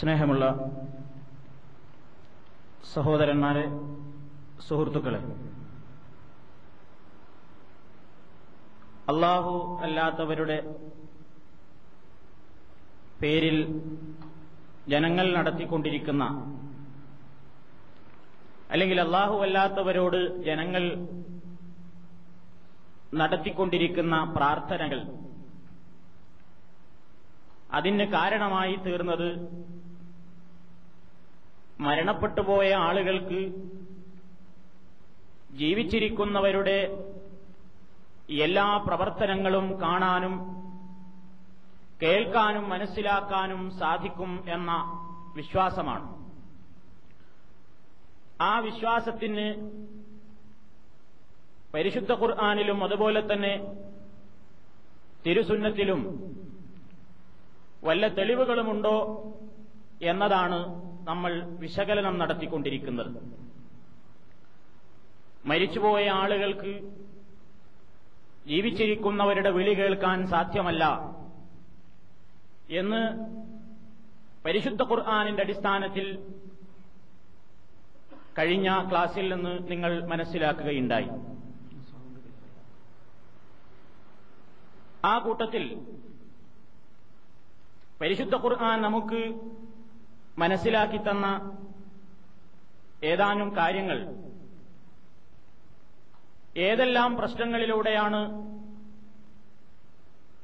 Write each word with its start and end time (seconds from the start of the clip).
സ്നേഹമുള്ള 0.00 0.44
സഹോദരന്മാരെ 2.92 3.64
സുഹൃത്തുക്കളെ 4.68 5.20
അള്ളാഹു 9.08 9.52
അല്ലാത്തവരുടെ 9.82 10.58
പേരിൽ 13.20 13.58
ജനങ്ങൾ 14.88 15.26
നടത്തിക്കൊണ്ടിരിക്കുന്ന 15.32 16.24
അല്ലെങ്കിൽ 18.70 19.00
അള്ളാഹു 19.00 19.36
അല്ലാത്തവരോട് 19.42 20.20
ജനങ്ങൾ 20.44 20.84
നടത്തിക്കൊണ്ടിരിക്കുന്ന 23.14 24.16
പ്രാർത്ഥനകൾ 24.36 25.00
അതിന് 27.70 28.06
കാരണമായി 28.12 28.76
തീർന്നത് 28.84 29.28
മരണപ്പെട്ടുപോയ 31.80 32.72
ആളുകൾക്ക് 32.86 33.40
ജീവിച്ചിരിക്കുന്നവരുടെ 35.56 36.78
എല്ലാ 38.44 38.76
പ്രവർത്തനങ്ങളും 38.76 39.80
കാണാനും 39.82 40.34
കേൾക്കാനും 42.02 42.68
മനസ്സിലാക്കാനും 42.68 43.70
സാധിക്കും 43.78 44.50
എന്ന 44.50 44.72
വിശ്വാസമാണ്. 45.36 46.06
ആ 48.42 48.58
വിശ്വാസത്തിന് 48.58 49.46
പരിശുദ്ധ 51.74 52.12
ഖുർആാനിലും 52.12 52.84
അതുപോലെ 52.84 53.20
തന്നെ 53.32 53.54
തിരുസുന്നത്തിലും 55.26 56.00
വല്ല 57.84 58.06
തെളിവുകളുമുണ്ടോ 58.08 58.96
എന്നതാണ് 60.02 60.60
നമ്മൾ 61.04 61.44
വിശകലനം 61.44 62.18
നടത്തിക്കൊണ്ടിരിക്കുന്നത്. 62.18 63.22
മരിച്ചുപോയ 65.44 66.08
ആളുകൾക്ക് 66.08 66.72
ജീവിച്ചിരിക്കുന്നവരുടെ 68.46 69.50
വിളി 69.50 69.74
കേൾക്കാൻ 69.74 70.26
സാധ്യമല്ല 70.26 70.84
എന്ന് 72.70 73.02
പരിശുദ്ധ 74.44 74.82
ഖുർആാനിന്റെ 74.82 75.42
അടിസ്ഥാനത്തിൽ 75.42 76.34
കഴിഞ്ഞ 78.38 78.88
ക്ലാസിൽ 78.90 79.34
നിന്ന് 79.34 79.70
നിങ്ങൾ 79.70 80.06
മനസ്സിലാക്കുകയുണ്ടായി. 80.06 81.08
ആ 85.04 85.18
കൂട്ടത്തിൽ 85.18 85.64
പരിശുദ്ധ 88.00 88.34
ഖുർആൻ 88.34 88.82
നമുക്ക് 88.82 89.20
മനസ്സിലാക്കി 90.42 90.98
തന്ന 90.98 91.26
ഏതാനും 93.04 93.48
കാര്യങ്ങൾ. 93.56 93.98
ഏതെല്ലാം 96.56 97.10
പ്രശ്നങ്ങളിലൂടെയാണ് 97.16 98.20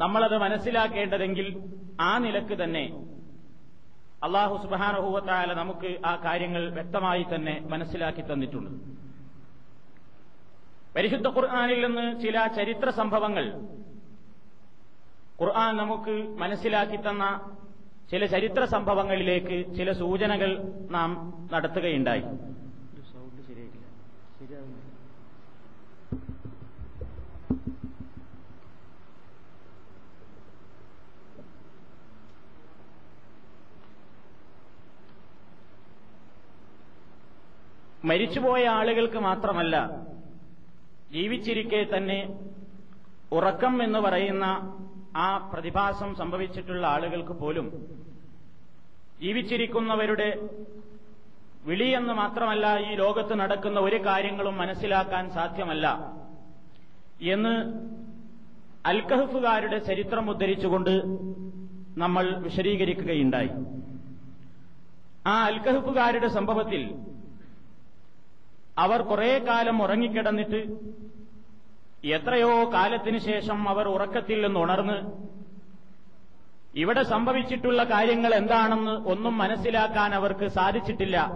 നമ്മളത് 0.00 0.36
മനസ്സിലാക്കേണ്ടതെങ്കിൽ 0.38 1.46
ആ 2.00 2.10
നിലയ്ക്ക് 2.24 2.56
തന്നെ 2.62 2.84
അള്ളാഹു 4.24 4.54
സുബാനഹൂവത്തായ 4.62 5.46
നമുക്ക് 5.60 5.90
ആ 6.06 6.12
കാര്യങ്ങൾ 6.24 6.62
വ്യക്തമായി 6.76 7.24
തന്നെ 7.34 7.54
മനസ്സിലാക്കി 7.72 8.22
തന്നിട്ടുണ്ട്. 8.22 8.70
പരിശുദ്ധ 10.96 11.28
ഖുർആാനിൽ 11.28 11.80
നിന്ന് 11.86 12.06
ചില 12.20 12.46
ചരിത്ര 12.58 12.90
സംഭവങ്ങൾ 13.00 13.46
ഖുർആൻ 15.40 15.72
നമുക്ക് 15.76 16.14
മനസ്സിലാക്കി 16.42 16.96
തന്ന 16.96 17.24
ചില 18.10 18.26
ചരിത്ര 18.26 18.64
സംഭവങ്ങളിലേക്ക് 18.64 19.76
ചില 19.76 19.92
സൂചനകൾ 19.92 20.50
നാം 20.90 21.10
നടത്തുകയുണ്ടായി. 21.52 22.24
മരിച്ചുപോയ 38.04 38.64
ആളുകൾക്ക് 38.68 39.18
മാത്രമല്ല 39.18 39.76
ജീവിച്ചിരിക്കെ 41.12 41.80
തന്നെ 41.96 42.18
ഉറക്കം 43.32 43.82
എന്ന് 43.82 43.98
പറയുന്ന 43.98 44.46
ആ 45.16 45.50
പ്രതിഭാസം 45.52 46.14
സംഭവിച്ചിട്ടുള്ള 46.14 46.86
ആളുകൾക്ക് 46.86 47.34
പോലും 47.40 47.66
ജീവിച്ചിരിക്കുന്നവരുടെ 49.20 50.28
വിളിയെന്ന് 51.64 52.12
മാത്രമല്ല 52.12 52.66
ഈ 52.78 52.94
ലോകത്ത് 52.94 53.34
നടക്കുന്ന 53.40 53.80
ഒരു 53.80 53.98
കാര്യങ്ങളും 54.06 54.56
മനസ്സിലാക്കാൻ 54.58 55.30
സാധ്യമല്ല 55.30 55.86
എന്ന് 57.34 57.54
അൽക്കഹഫുകാരുടെ 58.86 59.78
ചരിത്രം 59.78 60.30
ഉദ്ധരിച്ചുകൊണ്ട് 60.30 60.92
നമ്മൾ 61.98 62.24
വിശദീകരിക്കുകയുണ്ടായി. 62.36 63.50
ആ 65.26 65.34
അൽക്കഹഫുകാരുടെ 65.44 66.28
സംഭവത്തിൽ 66.28 66.82
അവർ 68.78 69.00
കുറേ 69.02 69.38
കാലം 69.38 69.82
ഉറങ്ങിക്കിടന്നിട്ട് 69.82 70.60
എത്രയോ 72.04 72.72
കാലത്തിനു 72.72 73.18
ശേഷം 73.18 73.68
അവർ 73.68 73.88
ഉറക്കത്തിൽ 73.88 74.46
നിന്ന് 74.46 74.60
ഉണർന്ന് 74.60 75.26
ഇവിടെ 76.74 77.02
സംഭവിച്ചിട്ടുള്ള 77.02 77.84
കാര്യങ്ങൾ 77.84 78.34
എന്താണെന്ന് 78.34 78.90
ഒന്നും 78.90 79.38
മനസ്സിലാക്കാൻ 79.38 80.14
അവർക്ക് 80.14 80.48
സാധിച്ചിട്ടില്ല 80.48 81.32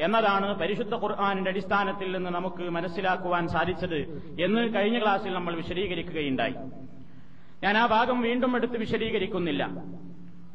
എന്നതാണ് 0.00 0.58
പരിശുദ്ധ 0.58 0.94
ഖുർആാനിന്റെ 0.94 1.50
അടിസ്ഥാനത്തിൽ 1.50 2.12
നിന്ന് 2.12 2.30
നമുക്ക് 2.30 2.70
മനസ്സിലാക്കുവാൻ 2.70 3.48
സാധിച്ചത് 3.48 3.96
എന്ന് 4.40 4.74
കഴിഞ്ഞ 4.74 5.02
ക്ലാസ്സിൽ 5.02 5.34
നമ്മൾ 5.34 5.54
വിശദീകരിക്കുകയുണ്ടായി. 5.54 6.54
ഞാൻ 7.62 7.78
ആ 7.78 7.86
ഭാഗം 7.86 8.20
വീണ്ടും 8.20 8.56
എടുത്ത് 8.56 8.76
വിശദീകരിക്കുന്നില്ല. 8.76 9.68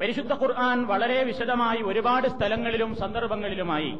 പരിശുദ്ധ 0.01 0.33
ഖുർആൻ 0.33 0.87
വളരെ 0.87 1.23
വിശദമായി 1.23 1.81
ഒരുപാട് 1.81 2.27
സ്ഥലങ്ങളിലും 2.27 2.95
സന്ദർഭങ്ങളിലുമായി 2.95 3.97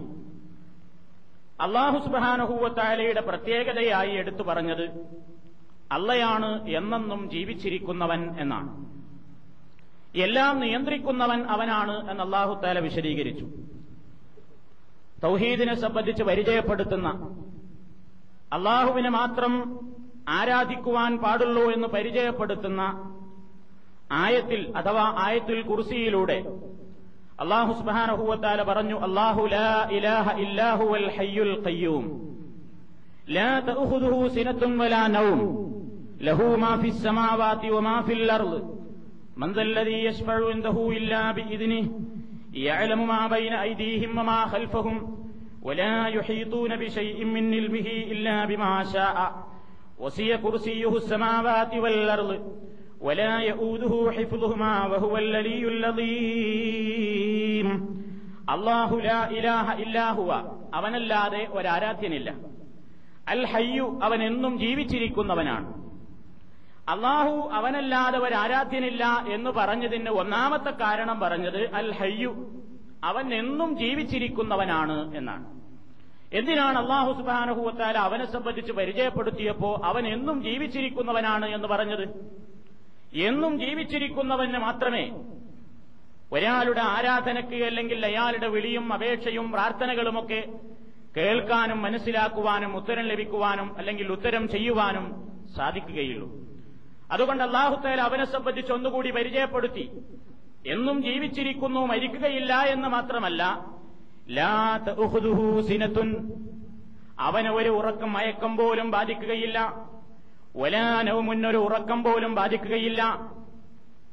അള്ളാഹു 1.62 2.00
സുബാനഹൂവത്തായാലയുടെ 2.06 3.22
പ്രത്യേകതയായി 3.22 4.10
എടുത്തു 4.10 4.44
പറഞ്ഞത് 4.44 4.90
അള്ളയാണ് 5.92 6.68
എന്നെന്നും 6.68 7.30
ജീവിച്ചിരിക്കുന്നവൻ 7.30 8.40
എന്നാണ്. 8.40 8.86
എല്ലാം 10.16 10.60
നിയന്ത്രിക്കുന്നവൻ 10.60 11.44
അവനാണ് 11.44 12.10
എന്ന് 12.10 12.24
അള്ളാഹു 12.24 12.62
താല 12.62 12.80
വിശദീകരിച്ചു. 12.80 13.46
തൗഹീദിനെ 15.24 15.76
സംബന്ധിച്ച് 15.76 16.24
പരിചയപ്പെടുത്തുന്ന 16.24 17.10
അള്ളാഹുവിനെ 18.54 19.10
മാത്രം 19.10 19.54
ആരാധിക്കുവാൻ 20.30 21.18
പാടുള്ളൂ 21.18 21.72
എന്ന് 21.72 21.88
പരിചയപ്പെടുത്തുന്ന 21.88 22.82
ആയത്തിൽ 24.12 24.74
അഥവാ 24.78 25.16
ആയത്തിൽ 25.18 25.62
കുർസിയിലൂടെ 25.62 26.44
അള്ളാഹു 27.43 27.73
സുബാനഹുവത്താല 27.81 28.61
പറഞ്ഞു 28.71 28.97
അള്ളാഹു 29.07 29.43
ലാ 29.55 29.67
ഇലാഹ 29.97 30.27
ഇല്ലാഹു 30.45 30.87
അൽ 30.99 31.07
ഹയ്യുൽ 31.17 31.53
ഖയ്യൂം 31.67 32.05
ലാ 33.37 33.51
തഅഖുദുഹു 33.69 34.19
സിനത്തുൻ 34.37 34.73
വലാ 34.83 35.03
നൗം 35.17 35.41
ലഹു 36.29 36.49
മാ 36.65 36.73
ഫിസ് 36.83 37.03
സമാവാതി 37.07 37.71
വമാ 37.77 37.97
ഫിൽ 38.09 38.27
അർള് 38.39 38.61
من 39.39 39.51
ذا 39.53 39.63
الذي 39.63 39.99
يشفع 40.05 40.37
عنده 40.51 40.77
إلا 40.91 41.23
بإذنه 41.33 41.85
يعلم 42.59 43.01
ما 43.07 43.23
بين 43.29 43.55
أيديهم 43.57 44.11
وما 44.19 44.41
خلفهم 44.47 44.97
ولا 45.63 45.95
يحيطون 46.09 46.71
بشيء 46.77 47.19
من 47.27 47.45
علمه 47.55 47.89
إلا 48.13 48.37
بما 48.47 48.73
شاء 48.85 49.19
وسي 49.99 50.31
كرسيه 50.39 50.93
السماوات 50.97 51.73
والأرض 51.75 52.31
ولا 53.03 53.35
يؤوده 53.41 53.95
حفظهما 54.13 54.75
وهو 54.87 55.15
الذي 55.19 55.61
العظيم 55.71 57.69
അള്ളാഹു 58.49 58.97
ലാ 59.07 59.21
ഇലാഹ 59.37 59.67
ഇല്ലാഹുവ 59.83 60.31
അവനല്ലാതെ 60.75 61.43
ഒരാരാധ്യനില്ല 61.57 62.29
അൽ 63.35 63.43
ഹയ്യു 63.53 63.87
അവൻ 64.07 64.21
എന്നും 64.29 64.53
ജീവിച്ചിരിക്കുന്നവനാണ് 64.63 65.69
അള്ളാഹു 66.93 67.35
അവനല്ലാതെ 67.59 68.19
ഒരാരാധ്യനില്ല 68.27 69.05
എന്ന് 69.35 69.51
പറഞ്ഞതിന് 69.59 70.13
ഒന്നാമത്തെ 70.23 70.73
കാരണം 70.83 71.19
പറഞ്ഞത് 71.25 71.61
അൽ 71.81 71.91
ഹയ്യു 71.99 72.33
അവൻ 73.11 73.27
എന്നും 73.35 73.71
ജീവിച്ചിരിക്കുന്നവനാണ് 73.83 74.97
എന്നാണ് 75.19 75.47
എന്തിനാണ് 76.39 76.77
അള്ളാഹു 76.83 77.11
സുബാനഹുവത്താല 77.19 77.99
അവനെ 78.09 78.27
സംബന്ധിച്ച് 78.33 78.73
പരിചയപ്പെടുത്തിയപ്പോ 78.73 79.71
അവൻ 79.91 80.07
എന്നും 80.09 80.39
ജീവിച്ചിരിക്കുന്നവനാണ് 80.43 81.47
എന്ന് 81.57 81.69
പറഞ്ഞത് 81.69 82.05
എന്നും 83.16 83.60
ജീവിച്ചിരിക്കുന്നവന് 83.60 84.58
മാത്രമേ 84.58 85.12
ഒരാളുടെ 86.32 86.82
ആരാധനയ്ക്ക് 86.82 87.64
അല്ലെങ്കിൽ 87.66 88.06
അയാളുടെ 88.06 88.48
വിളിയും 88.48 88.94
അപേക്ഷയും 88.94 89.52
പ്രാർത്ഥനകളുമൊക്കെ 89.52 90.48
കേൾക്കാനും 91.18 91.82
മനസ്സിലാക്കുവാനും 91.82 92.76
ഉത്തരം 92.76 93.06
ലഭിക്കുവാനും 93.06 93.78
അല്ലെങ്കിൽ 93.78 94.12
ഉത്തരം 94.12 94.50
ചെയ്യുവാനും 94.50 95.06
സാധിക്കുകയുള്ളൂ. 95.56 96.32
അതുകൊണ്ട് 97.12 97.44
അള്ളാഹുത്തേൽ 97.44 98.02
അവനെ 98.02 98.26
സംബന്ധിച്ച് 98.26 98.74
ഒന്നുകൂടി 98.74 99.12
പരിചയപ്പെടുത്തി. 99.12 99.92
എന്നും 100.66 101.04
ജീവിച്ചിരിക്കുന്നു 101.04 101.86
മരിക്കുകയില്ല 101.86 102.54
എന്ന് 102.54 102.88
മാത്രമല്ല 102.88 103.44
അവന് 107.20 107.48
ഒരു 107.48 107.70
ഉറക്കം 107.70 108.14
മയക്കം 108.14 108.58
പോലും 108.58 108.92
ബാധിക്കുകയില്ല. 108.92 109.93
ഒലാനവും 110.56 111.26
മുന്നൊരു 111.26 111.58
ഉറക്കം 111.58 112.04
പോലും 112.04 112.36
ബാധിക്കുകയില്ല. 112.36 113.32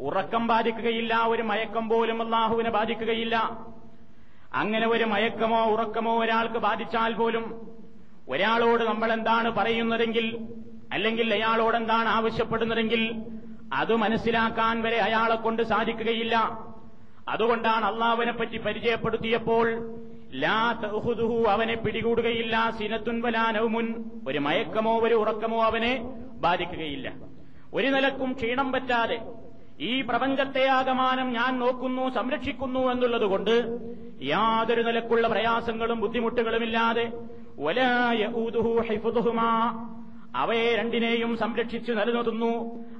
ഉറക്കം 0.01 0.47
ബാധിക്കുകയില്ല 0.47 1.23
ഒരു 1.27 1.43
മയക്കം 1.43 1.89
പോലും 1.89 2.23
അള്ളാഹുവിനെ 2.23 2.71
ബാധിക്കുകയില്ല. 2.71 3.37
അങ്ങനെ 4.55 4.87
ഒരു 4.87 5.05
മയക്കമോ 5.05 5.65
ഉറക്കമോ 5.65 6.23
ഒരാൾക്ക് 6.23 6.59
ബാധിച്ചാൽ 6.59 7.15
പോലും 7.15 7.45
ഒരാളോട് 8.29 8.85
നമ്മൾ 8.85 9.13
എന്താണ് 9.13 9.51
പറയുന്നതെങ്കിൽ 9.51 10.39
അല്ലെങ്കിൽ 10.93 11.35
അയാളോട് 11.35 11.77
എന്താണ് 11.77 12.09
ആവശ്യപ്പെടുന്നതെങ്കിൽ 12.09 13.23
അത് 13.75 13.97
മനസ്സിലാക്കാൻ 13.97 14.83
വരെ 14.83 14.97
അയാളെ 14.97 15.35
കൊണ്ട് 15.35 15.63
സാധിക്കുകയില്ല. 15.63 16.37
അതുകൊണ്ടാണ് 17.29 17.85
അള്ളാഹുവിനെ 17.85 18.33
പറ്റി 18.33 18.59
പരിചയപ്പെടുത്തിയപ്പോൾ 18.59 19.67
ലാ 20.35 20.73
തഹുദുഹു 20.73 21.49
അവനെ 21.49 21.75
പിടികൂടുകയില്ല. 21.75 22.73
സിനത്തുൻവലാനവുമുൻ 22.79 24.05
ഒരു 24.29 24.39
മയക്കമോ 24.39 24.99
ഒരു 24.99 25.15
ഉറക്കമോ 25.15 25.65
അവനെ 25.65 25.95
ബാധിക്കുകയില്ല. 26.41 27.13
ഒരു 27.75 27.87
നിലക്കും 27.87 28.33
ക്ഷീണം 28.33 28.73
പറ്റാതെ 28.73 29.19
ഈ 29.81 30.03
പ്രപഞ്ചത്തെ 30.03 30.67
ആകമാനം 30.69 31.33
ഞാൻ 31.33 31.59
നോക്കുന്നു 31.59 32.15
സംരക്ഷിക്കുന്നു 32.15 32.81
എന്നുള്ളതുകൊണ്ട് 32.81 33.55
യാതൊരു 34.23 34.83
നിലക്കുള്ള 34.83 35.29
പ്രയാസങ്ങളും 35.29 36.01
ബുദ്ധിമുട്ടുകളുമില്ലാതെ 36.01 37.07
അവയെ 40.37 40.77
രണ്ടിനെയും 40.77 41.37
സംരക്ഷിച്ചു 41.37 41.93
നിലനിർത്തുന്നു. 41.93 42.51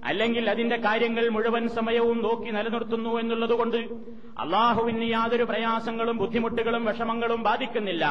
അല്ലെങ്കിൽ 0.05 0.51
അതിന്റെ 0.51 0.77
കാര്യങ്ങൾ 0.77 1.29
മുഴുവൻ 1.29 1.69
സമയവും 1.69 2.23
നോക്കി 2.23 2.51
നിലനിർത്തുന്നു 2.51 3.11
എന്നുള്ളതുകൊണ്ട് 3.21 3.77
അള്ളാഹുവിന് 4.39 5.11
യാതൊരു 5.11 5.45
പ്രയാസങ്ങളും 5.45 6.17
ബുദ്ധിമുട്ടുകളും 6.17 6.85
വിഷമങ്ങളും 6.85 7.43
ബാധിക്കുന്നില്ല. 7.43 8.05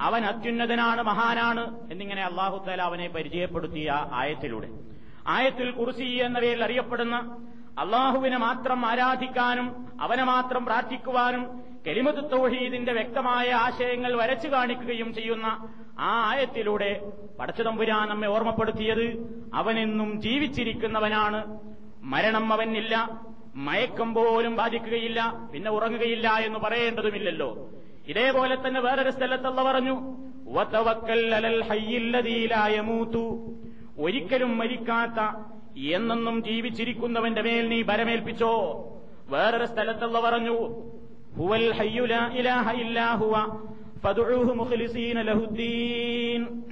അവൻ 0.00 0.24
അത്യുന്നതനാണ് 0.24 1.02
മഹാനാണ് 1.02 1.90
എന്നിങ്ങനെ 1.90 2.22
അള്ളാഹു 2.24 2.64
താല 2.66 2.82
അവനെ 2.82 3.08
പരിചയപ്പെടുത്തിയ 3.08 4.06
ആയത്തിലൂടെ. 4.12 4.68
ആയത്തിൽ 5.26 5.70
കുറിസി 5.70 6.04
എന്ന 6.04 6.40
പേരിൽ 6.40 6.64
അറിയപ്പെടുന്ന 6.64 7.16
അള്ളാഹുവിനെ 7.78 8.36
മാത്രം 8.36 8.86
ആരാധിക്കാനും 8.86 9.86
അവനെ 10.00 10.24
മാത്രം 10.24 10.64
പ്രാർത്ഥിക്കുവാനും 10.64 11.62
കെലിമത്ത് 11.86 12.30
തൗഹീദിന്റെ 12.30 12.92
വ്യക്തമായ 12.92 13.50
ആശയങ്ങൾ 13.50 14.16
വരച്ചു 14.16 14.48
കാണിക്കുകയും 14.48 15.14
ചെയ്യുന്ന 15.14 15.68
ആ 15.98 16.30
ആയത്തിലൂടെ 16.30 17.02
പടച്ചതമ്പുരാൻ 17.38 18.08
നമ്മെ 18.08 18.28
ഓർമ്മപ്പെടുത്തിയത് 18.28 19.06
അവനെന്നും 19.54 20.20
ജീവിച്ചിരിക്കുന്നവനാണ്. 20.20 21.58
മരണം 22.02 22.52
അവനില്ല 22.52 23.10
മയക്കം 23.54 24.14
പോലും 24.14 24.56
ബാധിക്കുകയില്ല 24.56 25.32
പിന്നെ 25.52 25.70
ഉറങ്ങുകയില്ല 25.70 26.28
എന്ന് 26.28 26.58
പറയേണ്ടതുമില്ലല്ലോ. 26.58 27.68
ഇതേപോലെ 28.06 28.68
തന്നെ 28.68 28.80
വേറൊരു 28.80 29.10
സ്ഥലത്തല്ല 29.10 29.62
പറഞ്ഞു. 29.62 30.16
ഒരിക്കലും 33.98 34.58
മരിക്കാത്ത 34.58 35.36
എന്നെന്നും 35.78 36.44
ജീവിച്ചിരിക്കുന്നവന്റെ 36.44 37.42
മേൽ 37.42 37.68
നീ 37.68 37.82
ബരമേൽപ്പിച്ചോ 37.82 38.84
വേറൊരു 39.28 39.66
സ്ഥലത്തുള്ള 39.66 40.20
പറഞ്ഞു. 40.20 40.58
ഹുവൽ 41.36 41.74
ഇലാഹ 42.38 42.72
ലഹുദ്ദീൻ. 45.22 46.62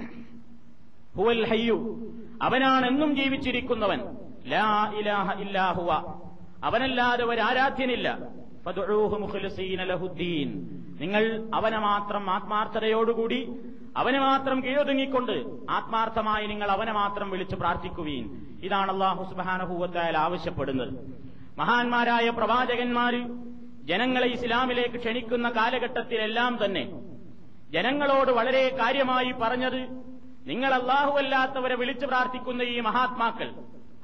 ഹുവൽ 1.15 1.45
ഹയ്യു. 1.45 2.07
അവനാണ് 2.41 2.87
എന്നും 2.87 3.15
ജീവിച്ചിരിക്കുന്നവൻ. 3.15 3.99
ലാ 4.47 4.93
ഇലാഹ 4.99 5.41
ഇല്ലാഹുവ 5.41 5.93
അവനല്ലാതെ 6.63 7.23
ഒരു 7.25 7.41
ആരാധ്യനില്ല 7.41 8.19
നിങ്ങൾ 11.01 11.23
അവനെ 11.57 11.79
മാത്രം 11.89 12.23
ആത്മാർത്ഥതയോടുകൂടി 12.29 13.39
അവനെ 14.01 14.19
മാത്രം 14.19 14.57
കീഴൊതുങ്ങിക്കൊണ്ട് 14.65 15.35
ആത്മാർത്ഥമായി 15.77 16.45
നിങ്ങൾ 16.51 16.69
അവനെ 16.75 16.93
മാത്രം 16.99 17.27
വിളിച്ച് 17.33 17.55
പ്രാർത്ഥിക്കുവീൻ. 17.61 18.25
ഇതാണ് 18.67 18.91
അള്ളാഹു 18.93 19.23
സുബാനഹൂവത്തായാൽ 19.29 20.17
ആവശ്യപ്പെടുന്നത്. 20.25 20.93
മഹാന്മാരായ 21.59 22.27
പ്രവാചകന്മാർ 22.39 23.15
ജനങ്ങളെ 23.89 24.27
ഇസ്ലാമിലേക്ക് 24.35 24.97
ക്ഷണിക്കുന്ന 25.03 25.47
കാലഘട്ടത്തിലെല്ലാം 25.57 26.53
തന്നെ 26.63 26.83
ജനങ്ങളോട് 27.75 28.31
വളരെ 28.39 28.63
കാര്യമായി 28.81 29.31
പറഞ്ഞത് 29.41 29.81
നിങ്ങൾ 30.51 30.71
അല്ലാഹുവല്ലാത്തവരെ 30.79 31.75
വിളിച്ചു 31.81 32.05
പ്രാർത്ഥിക്കുന്ന 32.11 32.61
ഈ 32.75 32.77
മഹാത്മാക്കൾ 32.87 33.49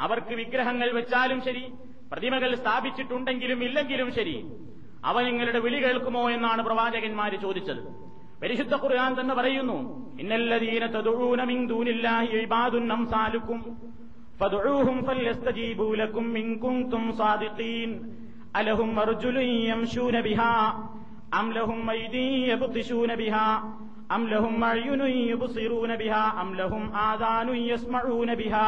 അവർക്ക് 0.05 0.33
വിഗ്രഹങ്ങൾ 0.41 0.89
വെച്ചാലും 0.97 1.39
ശരി 1.47 1.63
പ്രതിമകൾ 2.11 2.55
സ്ഥാപിച്ചിട്ടുണ്ടെങ്കിലും 2.55 3.63
ഇല്ലെങ്കിലും 3.63 4.09
ശരി. 4.13 4.35
അവ 5.05 5.21
നിങ്ങളുടെ 5.21 5.59
വിളി 5.59 5.79
കേൾക്കുമോ 5.83 6.29
എന്നാണ് 6.29 6.61
പ്രവാചകന്മാര് 6.63 7.37
ചോദിച്ചത്. 7.41 7.81
പരിശുദ്ധ 8.41 8.75
ഖുർആൻ 8.75 9.11
തന്നെ 9.19 9.33
പറയുന്നു 9.35 9.77
ഇന്നല്ലദീന 10.19 10.85
തദഊന 10.85 11.43
മിൻ 11.43 11.59
കുൻതും 16.63 17.05
സാദിഖീൻ 17.17 17.91
അലഹും 18.55 18.91
യംശൂന 19.69 20.19
ബിഹാ 20.19 20.51
അം 21.33 21.53
ലഹും 21.53 21.89
അയ്ദീ 21.89 22.25
യബ്തിശൂന 22.51 23.13
ബിഹാ 23.13 23.45
അം 24.11 24.21
ലഹും 24.29 24.55
ബിഹാ 25.95 26.21
അം 26.41 26.49
ലഹും 26.55 26.85
യസ്മഊന 27.71 28.33
ബിഹാ 28.33 28.67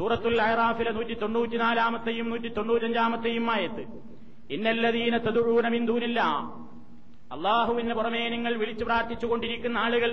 സൂറത്തുൽ 0.00 0.42
അഹ്റാഫിലെ 0.42 0.90
നൂറ്റി 0.90 1.14
തൊണ്ണൂറ്റിനാലാമത്തെയും 1.14 2.30
നൂറ്റി 2.30 2.48
തൊണ്ണൂറ്റഞ്ചാമത്തെയും 2.48 3.50
ആയത്ത് 3.50 3.82
ഇന്നല്ലതീന 4.50 5.16
ദൂനില്ലാ. 5.86 6.28
അള്ളാഹുവിന് 7.32 7.94
പുറമേ 7.94 8.28
നിങ്ങൾ 8.28 8.56
വിളിച്ചു 8.56 8.84
പ്രാർത്ഥിച്ചുകൊണ്ടിരിക്കുന്ന 8.84 9.78
ആളുകൾ 9.78 10.10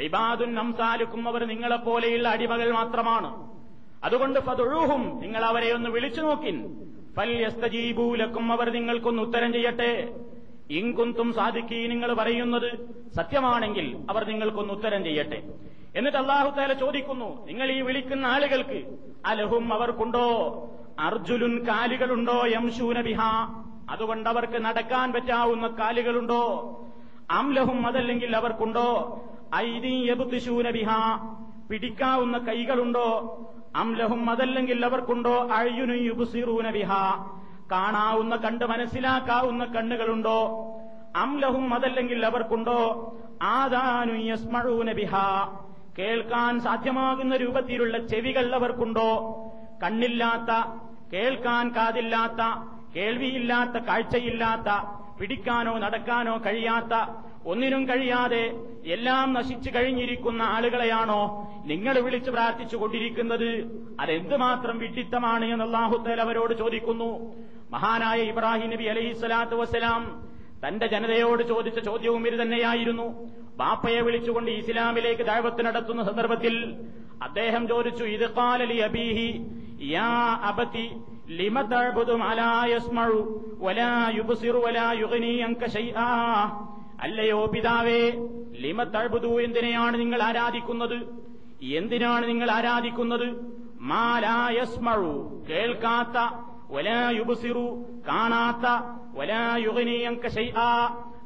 ഇബാദുൻ 0.00 0.54
നംസാലുക്കും 0.54 1.28
അവർ 1.28 1.44
നിങ്ങളെപ്പോലെയുള്ള 1.44 2.28
അടിമകൾ 2.28 2.72
മാത്രമാണ്. 2.72 3.30
അതുകൊണ്ട് 4.04 4.40
ഫതുഴൂഹും 4.40 5.18
നിങ്ങൾ 5.22 5.44
അവരെ 5.44 5.74
ഒന്ന് 5.74 5.90
വിളിച്ചു 5.90 6.20
നോക്കിൻ. 6.20 6.56
ഫല്യസ്തജീബൂലക്കും 7.16 8.52
അവർ 8.52 8.70
നിങ്ങൾക്കൊന്ന് 8.72 9.22
ഉത്തരം 9.22 9.52
ചെയ്യട്ടെ. 9.52 10.14
ഇങ്കുന്തും 10.70 11.32
സാധിക്കി 11.32 11.86
നിങ്ങൾ 11.86 12.12
പറയുന്നത് 12.14 12.70
സത്യമാണെങ്കിൽ 13.16 13.96
അവർ 14.10 14.24
നിങ്ങൾക്കൊന്ന് 14.28 14.74
ഉത്തരം 14.74 15.04
ചെയ്യട്ടെ. 15.04 15.42
എന്നിട്ട് 15.96 16.18
അള്ളാഹു 16.18 16.56
താല 16.56 16.72
ചോദിക്കുന്നു 16.72 17.46
നിങ്ങൾ 17.46 17.70
ഈ 17.70 17.80
വിളിക്കുന്ന 17.80 18.26
ആളുകൾക്ക് 18.26 18.98
അലഹും 19.26 19.74
അവർക്കുണ്ടോ? 19.74 20.22
അർജുലുൻ 20.98 21.66
കാലുകളുണ്ടോ 21.68 22.46
യംശൂന 22.46 23.00
ബിഹ? 23.00 23.20
അതുകൊണ്ട് 23.90 24.28
അവർക്ക് 24.28 24.64
നടക്കാൻ 24.64 25.12
പറ്റാവുന്ന 25.12 25.66
കാലുകളുണ്ടോ? 25.66 26.42
അംലഹും 27.30 27.86
അതല്ലെങ്കിൽ 27.86 28.36
അവർക്കുണ്ടോ? 28.36 29.20
ഐദീയബുദ്ധിശൂന 29.54 30.70
ബിഹ? 30.70 30.88
പിടിക്കാവുന്ന 31.70 32.38
കൈകളുണ്ടോ? 32.38 33.38
അംലഹും 33.76 34.30
അതല്ലെങ്കിൽ 34.30 34.84
അവർക്കുണ്ടോ? 34.86 35.48
അഴിയുനു 35.52 35.94
യുബുസിറൂന 35.94 36.70
ബിഹ? 36.70 36.88
കാണാവുന്ന 37.72 38.36
കണ്ട് 38.36 38.64
മനസ്സിലാക്കാവുന്ന 38.64 39.64
കണ്ണുകളുണ്ടോ? 39.64 40.68
അംലഹും 41.16 41.74
അതല്ലെങ്കിൽ 41.74 42.26
അവർക്കുണ്ടോ? 42.26 43.12
ആദാനു 43.42 44.12
യസ്മഴൂന 44.12 44.92
ബിഹ? 44.92 45.16
കേൾക്കാൻ 45.98 46.60
സാധ്യമാകുന്ന 46.60 47.36
രൂപത്തിലുള്ള 47.36 48.06
ചെവികൾ 48.06 48.54
അവർക്കുണ്ടോ? 48.54 49.10
കണ്ണില്ലാത്ത 49.82 50.52
കേൾക്കാൻ 51.12 51.68
കാതില്ലാത്ത 51.68 52.42
കേൾവിയില്ലാത്ത 52.96 53.84
കാഴ്ചയില്ലാത്ത 53.84 54.70
പിടിക്കാനോ 55.20 55.78
നടക്കാനോ 55.78 56.38
കഴിയാത്ത 56.46 56.94
ഒന്നിനും 57.46 57.88
കഴിയാതെ 57.88 58.44
എല്ലാം 58.86 59.32
നശിച്ചു 59.32 59.70
കഴിഞ്ഞിരിക്കുന്ന 59.74 60.42
ആളുകളെയാണോ 60.42 61.22
നിങ്ങൾ 61.66 62.00
വിളിച്ചു 62.00 62.30
പ്രാർത്ഥിച്ചു 62.30 62.76
കൊണ്ടിരിക്കുന്നത്? 62.76 63.50
അതെന്തുമാത്രം 64.00 64.78
വിഡിത്തമാണ് 64.78 65.44
എന്ന് 65.44 65.64
അള്ളാഹുത്തേൽ 65.64 66.20
അവരോട് 66.20 66.54
ചോദിക്കുന്നു. 66.54 67.34
മഹാനായ 67.70 68.18
ഇബ്രാഹിം 68.22 68.70
നബി 68.70 68.84
അലൈഹി 68.84 69.12
സ്വലാത്തു 69.12 69.56
വസ്സലാം 69.56 70.31
തന്റെ 70.64 70.86
ജനതയോട് 70.86 71.42
ചോദിച്ച 71.48 71.78
ചോദ്യവും 71.78 72.26
ഇത് 72.26 72.42
തന്നെയായിരുന്നു. 72.42 73.06
ബാപ്പയെ 73.56 74.00
വിളിച്ചുകൊണ്ട് 74.00 74.50
ഇസ്ലാമിലേക്ക് 74.50 75.22
ദൈവത്ത് 75.22 75.66
നടത്തുന്ന 75.66 76.04
സന്ദർഭത്തിൽ 76.04 76.54
അദ്ദേഹം 77.22 77.68
ചോദിച്ചു 77.68 78.04
ഇത് 78.04 78.30
കാലലി 78.30 78.78
അബീഹി 78.78 79.30
യാ 79.90 80.10
അബത്തി 80.50 80.86
അല്ലയോ 87.00 87.46
പിതാവേ 87.46 88.02
ലിമ 88.62 88.82
തഴുതു 88.82 89.40
എന്തിനെയാണ് 89.40 90.00
നിങ്ങൾ 90.00 90.22
ആരാധിക്കുന്നത്? 90.22 90.98
എന്തിനാണ് 91.62 92.28
നിങ്ങൾ 92.28 92.50
ആരാധിക്കുന്നത്? 92.50 93.28
മാലായസ്മഴു 93.80 95.14
കേൾക്കാത്ത 95.50 96.18
വലാ 96.72 97.10
യുബ്സിറു 97.10 97.66
കാണാത്ത 98.08 98.66
വലാ 99.18 99.56
യുഗ്നി 99.56 99.96
അൻക 100.02 100.26
ശൈആ 100.28 100.68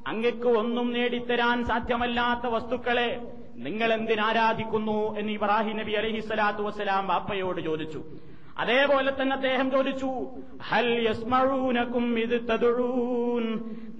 അങ്ങക്ക് 0.06 0.48
ഒന്നും 0.60 0.92
നേടിത്തരാൻ 0.92 1.64
സാധ്യമല്ലാത്ത 1.64 2.46
വസ്തുക്കളെ 2.46 3.08
നിങ്ങൾ 3.56 3.92
എന്തിനാരാധിക്കുന്നു 3.92 5.18
എന്ന് 5.18 5.32
ഇബ്രാഹിം 5.32 5.76
നബി 5.76 5.92
അലഹിസ്സലാത്തു 5.92 6.62
വസ്സലാം 6.62 7.06
ബാപ്പയോട് 7.08 7.60
ചോദിച്ചു. 7.60 8.00
അതേപോലെ 8.58 9.10
തന്നെ 9.10 9.34
അദ്ദേഹം 9.36 9.70
ചോദിച്ചു 9.70 10.10
ഹൽ 10.68 11.08
യസ്മഴൂനക്കും 11.08 12.18
ഇത് 12.18 12.36
തതുഴൂൻ 12.48 13.44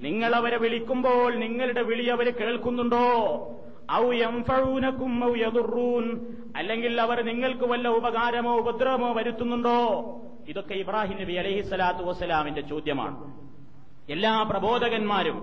നിങ്ങൾ 0.03 0.35
അവരെ 0.35 0.59
വിളിക്കുമ്പോൾ 0.59 1.31
നിങ്ങളുടെ 1.35 1.83
വിളി 1.83 2.07
അവർ 2.07 2.27
കേൾക്കുന്നുണ്ടോ? 2.41 3.09
ഔ 3.93 4.13
എംഫഴൂനക്കും 4.13 5.25
ഔ 5.25 5.33
യതുറൂൻ 5.37 6.07
അല്ലെങ്കിൽ 6.57 7.01
അവർ 7.01 7.25
നിങ്ങൾക്ക് 7.25 7.65
വല്ല 7.65 7.89
ഉപകാരമോ 7.89 8.55
ഉപദ്രവമോ 8.59 9.13
വരുത്തുന്നുണ്ടോ? 9.13 9.81
ഇതൊക്കെ 10.49 10.75
ഇബ്രാഹിം 10.75 11.17
നബി 11.21 11.33
അലഹി 11.33 11.61
സ്വലാത്തു 11.69 12.03
വസ്സലാമിന്റെ 12.03 12.61
ചോദ്യമാണ്. 12.61 13.17
എല്ലാ 14.09 14.33
പ്രബോധകന്മാരും 14.51 15.39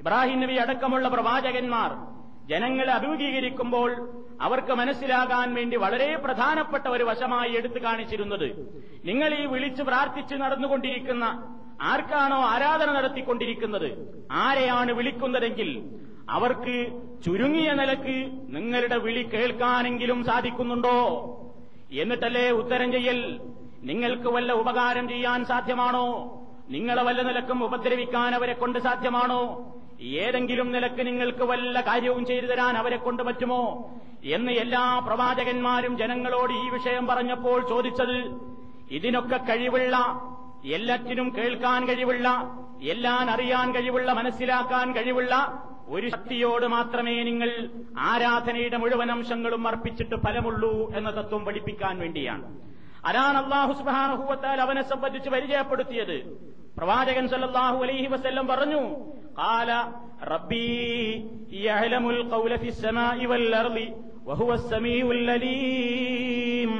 ഇബ്രാഹിം 0.00 0.40
നബി 0.40 0.56
അടക്കമുള്ള 0.64 1.08
പ്രവാചകന്മാർ 1.08 1.92
ജനങ്ങളെ 2.50 2.92
അഭിമുഖീകരിക്കുമ്പോൾ 2.92 3.90
അവർക്ക് 4.40 4.72
മനസ്സിലാകാൻ 4.72 5.54
വേണ്ടി 5.54 5.76
വളരെ 5.76 6.16
പ്രധാനപ്പെട്ട 6.16 6.86
ഒരു 6.88 7.04
വശമായി 7.04 7.52
എടുത്തു 7.52 7.78
കാണിച്ചിരുന്നത് 7.84 8.48
നിങ്ങൾ 9.04 9.30
ഈ 9.34 9.46
വിളിച്ച് 9.46 9.82
പ്രാർത്ഥിച്ച് 9.82 10.34
നടന്നുകൊണ്ടിരിക്കുന്ന 10.34 11.24
ആർക്കാണോ 11.92 12.38
ആരാധന 12.52 12.92
നടത്തിക്കൊണ്ടിരിക്കുന്നത് 12.92 13.88
ആരെയാണ് 14.44 14.92
വിളിക്കുന്നതെങ്കിൽ 14.92 15.70
അവർക്ക് 16.28 16.76
ചുരുങ്ങിയ 17.24 17.72
നിലയ്ക്ക് 17.72 18.16
നിങ്ങളുടെ 18.56 18.96
വിളി 18.96 19.22
കേൾക്കാനെങ്കിലും 19.34 20.24
സാധിക്കുന്നുണ്ടോ? 20.24 20.96
എന്നിട്ടല്ലേ 22.02 22.50
ഉത്തരം 22.50 22.88
ചെയ്യൽ? 22.92 23.20
നിങ്ങൾക്ക് 23.82 24.28
വല്ല 24.28 24.52
ഉപകാരം 24.52 25.08
ചെയ്യാൻ 25.08 25.44
സാധ്യമാണോ? 25.44 26.34
നിങ്ങളെ 26.68 27.02
വല്ല 27.02 27.22
നിലക്കും 27.22 27.64
ഉപദ്രവിക്കാൻ 27.64 28.34
അവരെ 28.34 28.52
കൊണ്ട് 28.52 28.78
സാധ്യമാണോ? 28.78 29.72
ഏതെങ്കിലും 30.02 30.72
നിലയ്ക്ക് 30.72 31.06
നിങ്ങൾക്ക് 31.06 31.44
വല്ല 31.44 31.80
കാര്യവും 31.80 32.26
ചെയ്തു 32.26 32.46
തരാൻ 32.46 32.76
അവരെ 32.76 32.96
കൊണ്ട് 32.96 33.22
പറ്റുമോ? 33.22 33.90
എന്ന് 34.24 34.52
എല്ലാ 34.52 34.98
പ്രവാചകന്മാരും 34.98 35.98
ജനങ്ങളോട് 35.98 36.52
ഈ 36.52 36.68
വിഷയം 36.68 37.06
പറഞ്ഞപ്പോൾ 37.06 37.68
ചോദിച്ചത് 37.68 38.40
ഇതിനൊക്കെ 38.90 39.36
കഴിവുള്ള 39.36 39.96
എല്ലാറ്റിനും 40.64 41.34
കേൾക്കാൻ 41.36 41.88
കഴിവുള്ള 41.88 42.28
എല്ലാം 42.82 43.30
അറിയാൻ 43.30 43.74
കഴിവുള്ള 43.74 44.12
മനസ്സിലാക്കാൻ 44.12 44.94
കഴിവുള്ള 44.94 45.62
ഒരു 45.88 46.08
ശക്തിയോട് 46.08 46.66
മാത്രമേ 46.66 47.22
നിങ്ങൾ 47.22 47.70
ആരാധനയുടെ 47.98 48.76
മുഴുവൻ 48.76 49.10
അംശങ്ങളും 49.10 49.68
അർപ്പിച്ചിട്ട് 49.68 50.16
ഫലമുള്ളൂ 50.16 50.94
എന്ന 50.96 51.10
തത്വം 51.10 51.44
പഠിപ്പിക്കാൻ 51.44 51.98
വേണ്ടിയാണ്. 51.98 52.60
അതാണ് 53.07 53.37
അള്ളാഹു 53.43 53.71
സുബാനഹുവത്താൽ 53.79 54.57
അവനെ 54.65 54.83
സംബന്ധിച്ച് 54.91 55.29
പരിചയപ്പെടുത്തിയത് 55.35 56.17
പ്രവാചകൻ 56.77 57.25
സല്ലല്ലാഹു 57.33 57.77
അലൈഹി 57.85 58.07
വസല്ലം 58.13 58.45
പറഞ്ഞു 58.53 58.83
قال 59.43 59.69
ربي 60.27 60.77
يعلم 61.59 62.05
القول 62.11 62.53
في 62.57 62.69
السماء 62.69 63.17
والأرض 63.25 63.77
وهو 64.27 64.49
السميع 64.53 65.03
العليم 65.17 66.71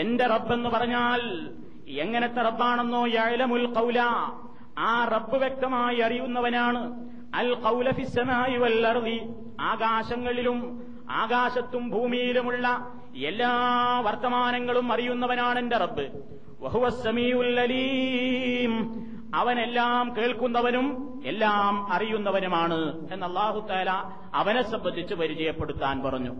എന്റെ 0.00 0.24
റബ്ബെന്ന് 0.32 0.68
പറഞ്ഞാൽ 0.74 1.20
എങ്ങനത്തെ 2.02 2.40
റബ്ബാണെന്നോ 2.48 3.02
യഅലമുൽ 3.14 3.66
ഖൗല 3.76 3.98
ആ 4.84 4.94
റബ്ബ് 5.14 5.36
വ്യക്തമായി 5.42 5.98
അറിയുന്നവനാണ് 6.06 6.82
അൽ 7.40 7.50
ഖൗല 7.64 7.88
ഫിസ്സമായി 7.98 8.56
വൽ 8.62 8.78
അർളി 8.90 9.18
ആകാശങ്ങളിലും 9.70 10.58
ആകാശത്തും 11.11 11.89
ഭൂമിയിലുമുള്ള 11.89 12.91
എല്ലാ 13.17 13.49
വർത്തമാനങ്ങളും 13.99 14.93
അറിയുന്നവനാണ് 14.93 15.59
എന്റെ 15.59 15.77
റബ്ബ്. 15.77 16.07
വഹുവ 16.61 16.89
അലീം. 17.59 19.05
അവനെല്ലാം 19.35 20.15
കേൾക്കുന്നവനും 20.15 21.21
എല്ലാം 21.25 21.93
അറിയുന്നവനുമാണ് 21.93 23.07
എന്ന് 23.11 23.25
അള്ളാഹു 23.25 23.67
താല 23.67 23.89
അവനെ 24.33 24.61
സംബന്ധിച്ച് 24.61 25.13
പരിചയപ്പെടുത്താൻ 25.13 26.03
പറഞ്ഞു. 26.03 26.35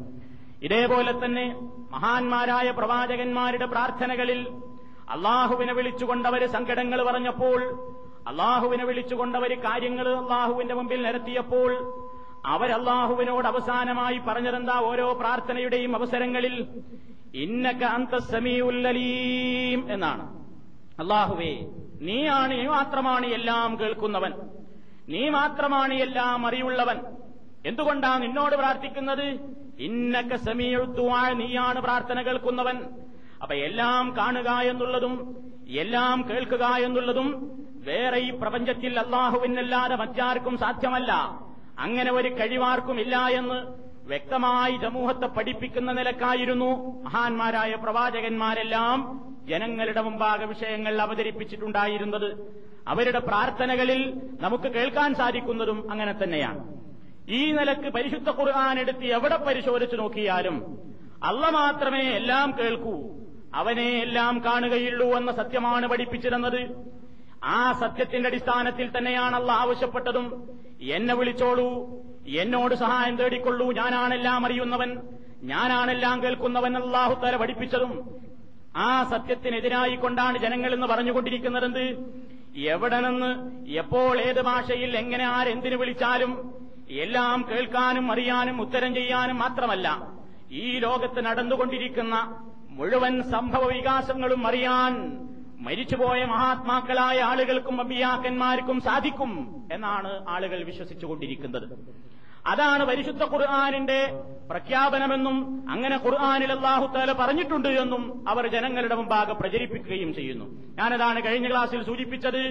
ഇതേപോലെ 0.61 1.25
തന്നെ 1.25 1.55
മഹാന്മാരായ 1.91 2.71
പ്രവാചകന്മാരുടെ 2.71 3.65
പ്രാർത്ഥനകളിൽ 3.65 4.47
അള്ളാഹുവിനെ 5.09 5.73
വിളിച്ചുകൊണ്ടവര് 5.73 6.47
സങ്കടങ്ങൾ 6.47 7.03
പറഞ്ഞപ്പോൾ 7.03 7.63
അള്ളാഹുവിനെ 8.27 8.85
വിളിച്ചുകൊണ്ടവര് 8.85 9.57
കാര്യങ്ങൾ 9.57 10.15
അള്ളാഹുവിന്റെ 10.15 10.73
മുമ്പിൽ 10.73 11.01
നിരത്തിയപ്പോൾ 11.01 11.73
അവരല്ലാഹുവിനോട് 12.45 13.47
അവസാനമായി 13.47 14.17
പറഞ്ഞതെന്താ? 14.17 14.79
ഓരോ 14.79 15.13
പ്രാർത്ഥനയുടെയും 15.13 15.95
അവസരങ്ങളിൽ 15.95 16.67
ഇന്നക 17.33 17.83
അന്തസമീഉല്ലലീം 17.83 19.93
എന്നാണ്. 19.93 20.43
അള്ളാഹുവേ 20.99 21.65
നീയാണ് 22.01 22.51
നീ 22.51 22.65
മാത്രമാണ് 22.65 23.25
എല്ലാം 23.25 23.79
കേൾക്കുന്നവൻ. 23.79 24.33
നീ 25.09 25.29
മാത്രമാണ് 25.29 25.93
എല്ലാം 25.93 26.47
അറിയുള്ളവൻ 26.47 27.01
എന്തുകൊണ്ടാണ് 27.65 28.23
നിന്നോട് 28.23 28.55
പ്രാർത്ഥിക്കുന്നത്? 28.55 29.55
ഇന്നക്ക 29.79 30.35
സമീഴുത്തുവാ 30.35 31.29
നീയാണ് 31.29 31.81
പ്രാർത്ഥന 31.81 32.21
കേൾക്കുന്നവൻ. 32.21 32.83
അപ്പൊ 33.41 33.55
എല്ലാം 33.55 34.17
കാണുക 34.17 34.49
എന്നുള്ളതും 34.49 35.35
എല്ലാം 35.69 36.29
കേൾക്കുക 36.29 36.65
എന്നുള്ളതും 36.65 37.51
വേറെ 37.85 38.19
ഈ 38.19 38.29
പ്രപഞ്ചത്തിൽ 38.29 38.99
അള്ളാഹുവിനല്ലാതെ 38.99 39.95
മറ്റാർക്കും 39.95 40.57
സാധ്യമല്ല. 40.57 41.39
അങ്ങനെ 41.79 42.11
ഒരു 42.11 42.39
കഴിവാർക്കുമില്ല 42.39 43.17
എന്ന് 43.17 43.89
വ്യക്തമായി 44.07 44.77
സമൂഹത്തെ 44.77 45.27
പഠിപ്പിക്കുന്ന 45.27 45.91
നിലക്കായിരുന്നു 45.91 47.01
മഹാന്മാരായ 47.03 47.75
പ്രവാചകന്മാരെല്ലാം 47.75 48.97
ജനങ്ങളുടെ 49.49 50.01
മുമ്പാകെ 50.01 50.45
വിഷയങ്ങൾ 50.45 51.01
അവതരിപ്പിച്ചിട്ടുണ്ടായിരുന്നത്. 51.01 52.57
അവരുടെ 52.87 53.19
പ്രാർത്ഥനകളിൽ 53.19 54.01
നമുക്ക് 54.41 54.63
കേൾക്കാൻ 54.63 55.15
സാധിക്കുന്നതും 55.15 55.91
അങ്ങനെ 55.91 56.13
തന്നെയാണ്. 56.23 56.63
ഈ 57.29 57.51
നിലയ്ക്ക് 57.51 57.89
പരിശുദ്ധ 57.89 58.29
ഖുർആൻ 58.29 58.79
എടുത്ത് 58.79 59.05
എവിടെ 59.05 59.37
പരിശോധിച്ചു 59.37 59.95
നോക്കിയാലും 59.95 60.57
അല്ല 61.23 61.49
മാത്രമേ 61.49 62.01
എല്ലാം 62.01 62.55
കേൾക്കൂ 62.59 62.95
അവനെ 63.55 63.89
എല്ലാം 63.99 64.41
കാണുകയുള്ളൂ 64.45 65.07
എന്ന 65.17 65.31
സത്യമാണ് 65.31 65.87
പഠിപ്പിച്ചിരുന്നത്. 65.87 66.61
ആ 67.43 67.71
സത്യത്തിന്റെ 67.71 68.29
അടിസ്ഥാനത്തിൽ 68.29 68.97
തന്നെയാണ് 68.97 69.35
അല്ല 69.35 69.51
ആവശ്യപ്പെട്ടതും. 69.51 70.49
എന്നെ 70.81 71.15
വിളിച്ചോളൂ. 71.15 71.89
എന്നോട് 72.27 72.75
സഹായം 72.75 73.15
തേടിക്കൊള്ളൂ. 73.15 73.71
ഞാനാണെല്ലാം 73.71 74.45
അറിയുന്നവൻ. 74.45 75.01
ഞാനാണെല്ലാം 75.43 76.23
കേൾക്കുന്നവൻ 76.23 76.77
അള്ളാഹു 76.77 77.13
തല 77.13 77.35
പഠിപ്പിച്ചതും. 77.37 78.15
ആ 78.75 79.03
സത്യത്തിനെതിരായി 79.03 79.95
കൊണ്ടാണ് 79.95 80.37
ജനങ്ങൾ 80.37 80.73
എന്ന് 80.73 80.87
പറഞ്ഞുകൊണ്ടിരിക്കുന്നതെന്ത്? 80.87 82.13
എവിടെ 82.57 82.99
നിന്ന് 82.99 83.51
എപ്പോൾ 83.69 84.21
ഏത് 84.21 84.41
ഭാഷയിൽ 84.41 84.97
എങ്ങനെ 84.97 85.25
ആരെന്തിനു 85.25 85.75
വിളിച്ചാലും 85.75 86.53
എല്ലാം 86.89 87.45
കേൾക്കാനും 87.49 88.11
അറിയാനും 88.11 88.61
ഉത്തരം 88.61 88.93
ചെയ്യാനും 88.93 89.37
മാത്രമല്ല 89.37 90.11
ഈ 90.51 90.79
ലോകത്ത് 90.79 91.25
നടന്നുകൊണ്ടിരിക്കുന്ന 91.25 92.45
മുഴുവൻ 92.69 93.23
സംഭവ 93.31 93.63
വികാസങ്ങളും 93.73 94.47
അറിയാൻ 94.47 95.17
മരിച്ചുപോയ 95.59 96.25
മഹാത്മാക്കളായ 96.25 97.19
ആളുകൾക്കും 97.19 97.81
അബിയാക്കന്മാർക്കും 97.81 98.81
സാധിക്കും 98.81 99.31
എന്നാണ് 99.71 100.25
ആളുകൾ 100.29 100.63
വിശ്വസിച്ചുകൊണ്ടിരിക്കുന്നത്. 100.63 101.67
അതാണ് 102.47 102.85
പരിശുദ്ധ 102.85 103.23
ഖുർആാനിന്റെ 103.23 104.23
പ്രഖ്യാപനമെന്നും 104.49 105.65
അങ്ങനെ 105.69 105.95
ഖുർആാനിൽ 106.05 106.51
അള്ളാഹുത്താല 106.51 107.11
പറഞ്ഞിട്ടുണ്ട് 107.11 107.67
എന്നും 107.67 108.25
അവർ 108.29 108.47
ജനങ്ങളുടെ 108.47 108.95
മുമ്പാകെ 108.95 109.33
പ്രചരിപ്പിക്കുകയും 109.33 110.13
ചെയ്യുന്നു. 110.13 110.45
ഞാനതാണ് 110.77 111.25
കഴിഞ്ഞ 111.25 111.49
ക്ലാസ്സിൽ 111.49 111.83
സൂചിപ്പിച്ചത്. 111.83 112.43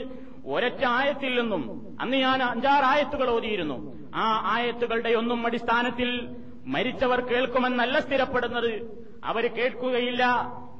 ഒരൊറ്റ 0.46 0.84
ആയത്തിൽ 0.86 1.40
നിന്നും 1.40 1.96
അന്ന് 2.00 2.16
ഞാൻ 2.16 2.42
അഞ്ചാറ് 2.42 2.84
ആയത്തുകൾ 2.84 3.30
ഓതിയിരുന്നു. 3.30 4.08
ആ 4.14 4.54
ആയത്തുകളുടെ 4.54 5.08
ഒന്നും 5.08 5.46
അടിസ്ഥാനത്തിൽ 5.46 6.28
മരിച്ചവർ 6.66 7.20
കേൾക്കുമെന്നല്ല 7.20 7.98
സ്ഥിരപ്പെടുന്നത്. 7.98 8.72
അവർ 9.24 9.54
കേൾക്കുകയില്ല 9.54 10.24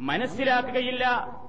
മനസ്സിലാക്കുകയില്ല. 0.01 1.05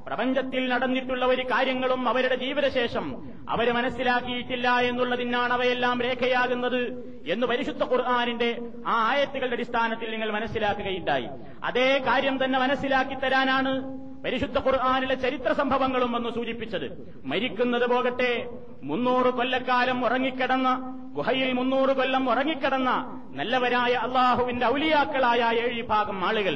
പ്രപഞ്ചത്തിൽ 0.08 0.70
നടന്നിട്ടുള്ള 0.70 1.26
ഒരു 1.26 1.42
കാര്യങ്ങളും 1.42 2.10
അവരുടെ 2.10 2.36
ജീവിതശേഷം 2.36 3.24
അവർ 3.50 3.74
മനസ്സിലാക്കിയിട്ടില്ല 3.74 4.80
എന്നുള്ളതിനാണ് 4.80 5.54
അവയെല്ലാം 5.54 6.02
രേഖയാകുന്നത് 6.02 6.82
എന്ന് 7.28 7.48
പരിശുദ്ധ 7.48 7.84
ഖുർആാനിന്റെ 7.84 8.58
ആ 8.88 9.10
ആയത്തുകളുടെ 9.10 9.54
അടിസ്ഥാനത്തിൽ 9.54 10.12
നിങ്ങൾ 10.12 10.32
മനസ്സിലാക്കുകയുണ്ടായി. 10.32 11.28
അതേ 11.64 12.04
കാര്യം 12.08 12.44
തന്നെ 12.44 12.60
മനസ്സിലാക്കി 12.60 13.16
തരാനാണ് 13.16 14.00
പരിശുദ്ധ 14.24 14.60
ഖുർആാനിലെ 14.60 15.16
ചരിത്ര 15.16 15.54
സംഭവങ്ങളും 15.54 16.12
വന്ന് 16.12 16.30
സൂചിപ്പിച്ചത്. 16.30 16.88
മരിക്കുന്നത് 17.26 17.90
പോകട്ടെ 17.90 18.50
മുന്നൂറ് 18.84 19.26
കൊല്ലക്കാലം 19.26 20.06
ഉറങ്ങിക്കിടന്ന 20.06 20.70
ഗുഹയിൽ 21.14 21.54
മുന്നൂറ് 21.54 21.90
കൊല്ലം 21.90 22.30
ഉറങ്ങിക്കിടന്ന 22.30 22.90
നല്ലവരായ 23.36 23.94
അള്ളാഹുവിന്റെ 23.94 24.66
ഔലിയാക്കളായ 24.66 25.40
ഏഴ് 25.40 25.84
ഭാഗം 25.84 26.26
ആളുകൾ 26.26 26.56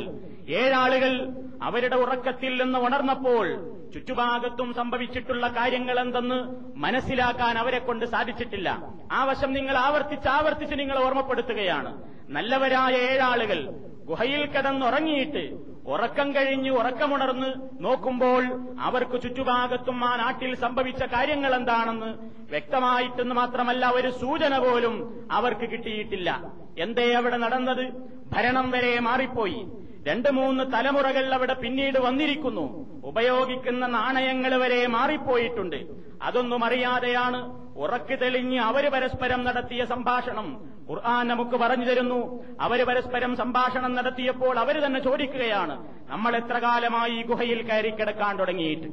ഏഴാളുകൾ 0.49 1.27
അവരുടെ 1.63 1.95
ഉറക്കത്തിൽ 1.95 2.63
നിന്ന് 2.63 2.79
ഉണർന്നപ്പോൾ 2.79 3.73
ചുറ്റുഭാഗത്തും 3.93 4.73
സംഭവിച്ചിട്ടുള്ള 4.73 5.47
കാര്യങ്ങൾ 5.47 5.99
എന്തെന്ന് 5.99 6.37
മനസ്സിലാക്കാൻ 6.75 7.57
അവരെ 7.57 7.79
കൊണ്ട് 7.79 8.05
സാധിച്ചിട്ടില്ല. 8.05 8.83
ആ 9.11 9.23
വശം 9.23 9.53
നിങ്ങൾ 9.53 9.77
ആവർത്തിച്ച് 9.77 10.29
ആവർത്തിച്ച് 10.29 10.79
നിങ്ങൾ 10.79 10.99
ഓർമ്മപ്പെടുത്തുകയാണ്. 10.99 12.03
നല്ലവരായ 12.29 12.93
ഏഴാളുകൾ 12.93 13.69
ഗുഹയിൽ 14.05 14.45
കിടന്നുറങ്ങിയിട്ട് 14.45 15.73
ഉറക്കം 15.87 16.35
കഴിഞ്ഞ് 16.35 16.71
ഉറക്കമുണർന്ന് 16.71 17.53
നോക്കുമ്പോൾ 17.83 18.73
അവർക്ക് 18.79 19.21
ചുറ്റുഭാഗത്തും 19.21 20.05
ആ 20.05 20.15
നാട്ടിൽ 20.15 20.55
സംഭവിച്ച 20.55 21.03
കാര്യങ്ങൾ 21.03 21.55
എന്താണെന്ന് 21.55 22.09
വ്യക്തമായിട്ടെന്ന് 22.51 23.35
മാത്രമല്ല 23.35 23.89
ഒരു 23.89 24.09
സൂചന 24.09 24.57
പോലും 24.57 25.27
അവർക്ക് 25.31 25.69
കിട്ടിയിട്ടില്ല. 25.69 26.43
എന്തേ 26.77 27.13
അവിടെ 27.13 27.37
നടന്നത്? 27.37 27.91
ഭരണം 28.31 28.71
വരെ 28.71 28.99
മാറിപ്പോയി. 28.99 29.82
രണ്ട് 30.07 30.29
മൂന്ന് 30.29 30.63
തലമുറകൾ 30.73 31.33
അവിടെ 31.33 31.53
പിന്നീട് 31.53 31.99
വന്നിരിക്കുന്നു. 31.99 32.65
ഉപയോഗിക്കുന്ന 33.09 33.85
നാണയങ്ങൾ 33.87 34.53
വരെ 34.55 34.87
മാറിപ്പോയിട്ടുണ്ട്. 34.87 35.79
അതൊന്നും 36.21 36.65
അറിയാതെയാണ് 36.65 37.39
ഉറക്ക് 37.83 38.15
തെളിഞ്ഞ് 38.21 38.59
അവർ 38.59 38.83
പരസ്പരം 38.91 39.43
നടത്തിയ 39.43 39.85
സംഭാഷണം. 39.85 40.47
ഖുർആൻ 40.89 41.27
നമുക്ക് 41.27 41.55
പറഞ്ഞു 41.63 41.85
തരുന്നു. 41.85 42.19
അവർ 42.61 42.79
പരസ്പരം 42.87 43.35
സംഭാഷണം 43.35 43.95
നടത്തിയപ്പോൾ 43.95 44.59
അവർ 44.59 44.75
തന്നെ 44.85 44.99
ചോദിക്കുകയാണ് 44.99 45.75
നമ്മൾ 46.11 46.35
എത്ര 46.35 46.57
കാലമായി 46.57 47.13
ഈ 47.19 47.23
ഗുഹയിൽ 47.23 47.61
കയറി 47.69 47.89
കിടക്കാൻ 47.89 48.39
തുടങ്ങിയിട്ട്? 48.39 48.87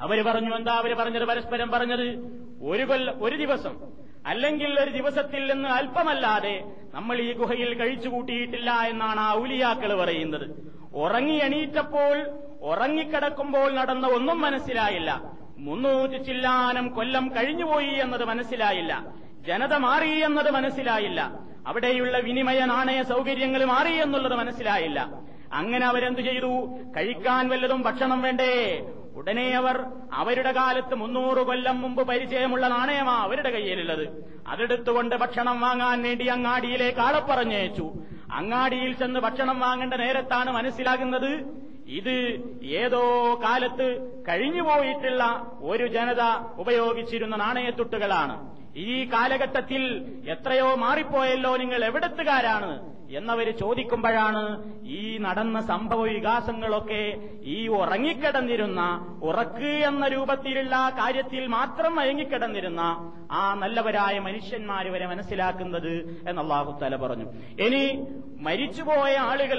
അവർ 0.00 0.18
പറഞ്ഞു 0.28 0.54
എന്താ 0.56 0.72
അവർ 0.72 0.92
പറഞ്ഞത്? 1.00 1.24
പരസ്പരം 1.24 1.70
പറഞ്ഞത് 1.70 2.06
ഒരു 2.70 2.84
കൊല്ല 2.84 3.10
ഒരു 3.10 3.36
ദിവസം. 3.36 3.74
അല്ലെങ്കിൽ 4.26 4.80
ഒരു 4.80 4.90
ദിവസത്തിൽ 4.90 5.52
നിന്ന് 5.52 5.68
അല്പമല്ലാതെ 5.68 6.64
നമ്മൾ 6.94 7.16
ഈ 7.20 7.32
ഗുഹയിൽ 7.32 7.78
കഴിച്ചു 7.78 8.08
കൂട്ടിയിട്ടില്ല 8.08 8.70
എന്നാണ് 8.70 9.20
ആ 9.20 9.34
ഔലിയാക്കൾ 9.34 9.98
പറയുന്നത്. 9.98 10.46
ഉറങ്ങി 10.94 11.36
എണീറ്റപ്പോൾ 11.36 12.16
ഉറങ്ങിക്കിടക്കുമ്പോൾ 12.62 13.72
നടന്ന 13.72 14.06
ഒന്നും 14.06 14.40
മനസ്സിലായില്ല. 14.40 15.22
മുന്നൂറ്റി 15.58 16.22
ചില്ലാനം 16.22 16.94
കൊല്ലം 16.94 17.32
കഴിഞ്ഞുപോയി 17.36 17.94
എന്നത് 17.94 18.24
മനസ്സിലായില്ല. 18.24 19.04
ജനത 19.46 19.74
മാറി 19.74 20.24
എന്നത് 20.24 20.50
മനസ്സിലായില്ല. 20.50 21.32
അവിടെയുള്ള 21.66 22.18
വിനിമയ 22.18 22.64
നാണയ 22.64 23.02
സൗകര്യങ്ങൾ 23.02 23.64
മാറി 23.64 23.92
എന്നുള്ളത് 24.02 24.34
മനസ്സിലായില്ല. 24.34 25.00
അങ്ങനെ 25.52 25.86
അവരെന്തു 25.86 26.20
ചെയ്തു? 26.20 26.52
കഴിക്കാൻ 26.96 27.48
വല്ലതും 27.48 27.82
ഭക്ഷണം 27.82 28.22
വേണ്ടേ? 28.22 28.54
ഉടനെ 29.16 29.46
അവർ 29.60 29.76
അവരുടെ 30.12 30.52
കാലത്ത് 30.52 30.94
മുന്നൂറ് 30.94 31.42
കൊല്ലം 31.48 31.76
മുമ്പ് 31.82 32.02
പരിചയമുള്ള 32.10 32.68
നാണയമാ 32.68 33.16
അവരുടെ 33.26 33.50
കയ്യിലുള്ളത്. 33.50 34.04
അതെടുത്തുകൊണ്ട് 34.46 35.14
ഭക്ഷണം 35.16 35.60
വാങ്ങാൻ 35.60 36.02
വേണ്ടി 36.02 36.26
അങ്ങാടിയിലേക്ക് 36.26 36.98
ആളെ 36.98 37.20
പറഞ്ഞയച്ചു. 37.30 37.86
അങ്ങാടിയിൽ 38.38 38.92
ചെന്ന് 38.96 39.20
ഭക്ഷണം 39.20 39.60
വാങ്ങേണ്ട 39.60 39.94
നേരത്താണ് 39.94 40.50
മനസ്സിലാകുന്നത് 40.50 41.32
ഇത് 41.98 42.16
ഏതോ 42.80 43.02
കാലത്ത് 43.44 43.86
കഴിഞ്ഞുപോയിട്ടുള്ള 44.28 45.22
ഒരു 45.72 45.86
ജനത 45.96 46.22
ഉപയോഗിച്ചിരുന്ന 46.62 47.36
നാണയത്തുട്ടുകളാണ്. 47.36 48.34
ഈ 48.76 48.92
കാലഘട്ടത്തിൽ 49.12 49.82
എത്രയോ 50.34 50.68
മാറിപ്പോയല്ലോ 50.84 51.56
നിങ്ങൾ 51.56 51.84
എവിടത്തുകാരാണ്? 51.84 52.70
എന്നവര് 53.12 53.52
ചോദിക്കുമ്പോഴാണ് 53.60 54.42
ഈ 54.92 55.00
നടന്ന 55.18 55.60
സംഭവ 55.62 56.02
വികാസങ്ങളൊക്കെ 56.08 57.02
ഈ 57.54 57.58
ഉറങ്ങിക്കിടന്നിരുന്ന 57.78 58.80
ഉറക്ക് 59.22 59.72
എന്ന 59.88 60.06
രൂപത്തിലുള്ള 60.08 60.76
കാര്യത്തിൽ 61.00 61.44
മാത്രം 61.48 61.94
മയങ്ങിക്കിടന്നിരുന്ന 61.96 62.82
ആ 63.32 63.42
നല്ലവരായ 63.54 64.18
മനുഷ്യന്മാർ 64.18 64.86
വരെ 64.88 65.06
മനസ്സിലാക്കുന്നത് 65.06 65.92
എന്നല്ലാഹു 66.28 66.40
അള്ളാഹുത്തല 66.42 66.96
പറഞ്ഞു. 66.96 67.26
ഇനി 67.66 67.84
മരിച്ചുപോയ 68.40 69.14
ആളുകൾ 69.30 69.58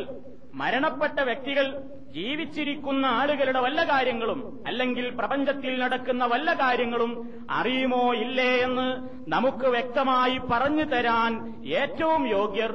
മരണപ്പെട്ട 0.53 1.19
വ്യക്തികൾ 1.21 1.65
ജീവിച്ചിരിക്കുന്ന 2.11 3.05
ആളുകളുടെ 3.19 3.59
വല്ല 3.59 3.81
കാര്യങ്ങളും 3.83 4.39
അല്ലെങ്കിൽ 4.67 5.05
പ്രപഞ്ചത്തിൽ 5.19 5.73
നടക്കുന്ന 5.79 6.23
വല്ല 6.25 6.49
കാര്യങ്ങളും 6.53 7.11
അറിയുമോ 7.49 8.03
ഇല്ലേ 8.15 8.51
എന്ന് 8.67 8.87
നമുക്ക് 9.27 9.67
വ്യക്തമായി 9.67 10.37
പറഞ്ഞു 10.51 10.85
തരാൻ 10.93 11.31
ഏറ്റവും 11.79 12.23
യോഗ്യർ 12.27 12.73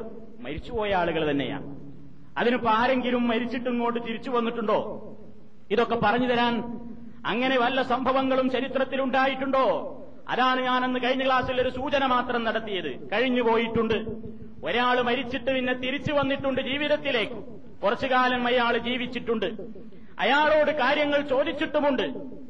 മരിച്ചുപോയ 0.48 0.94
ആളുകൾ 0.94 1.30
തന്നെയാണ്. 1.30 1.76
അതിനിപ്പോ 2.38 2.70
ആരെങ്കിലും 2.70 3.28
മരിച്ചിട്ട് 3.28 3.70
ഇങ്ങോട്ട് 3.70 4.00
തിരിച്ചു 4.06 4.30
വന്നിട്ടുണ്ടോ? 4.30 4.78
ഇതൊക്കെ 5.70 5.94
പറഞ്ഞു 5.94 6.26
തരാൻ 6.26 6.54
അങ്ങനെ 7.26 7.58
വല്ല 7.58 7.82
സംഭവങ്ങളും 7.82 8.50
ചരിത്രത്തിലുണ്ടായിട്ടുണ്ടോ 8.50 9.94
അതാണ് 10.28 10.60
ഞാനന്ന് 10.60 11.00
കഴിഞ്ഞ 11.02 11.24
ക്ലാസ്സിൽ 11.24 11.60
ഒരു 11.60 11.68
സൂചന 11.68 12.06
മാത്രം 12.06 12.44
നടത്തിയത്. 12.44 13.10
കഴിഞ്ഞു 13.12 13.42
പോയിട്ടുണ്ട്. 13.42 13.94
ഒരാൾ 14.64 15.00
മരിച്ചിട്ട് 15.02 15.50
പിന്നെ 15.54 15.72
തിരിച്ചു 15.72 16.12
വന്നിട്ടുണ്ട് 16.12 16.60
ജീവിതത്തിലേക്ക്. 16.60 17.38
കുറച്ചു 17.82 18.06
കാലം 18.06 18.46
അയാൾ 18.46 18.78
ജീവിച്ചിട്ടുണ്ട്. 18.78 19.46
അയാളോട് 20.18 20.70
കാര്യങ്ങൾ 20.70 21.20
ചോദിച്ചിട്ടുമുണ്ട്. 21.20 22.06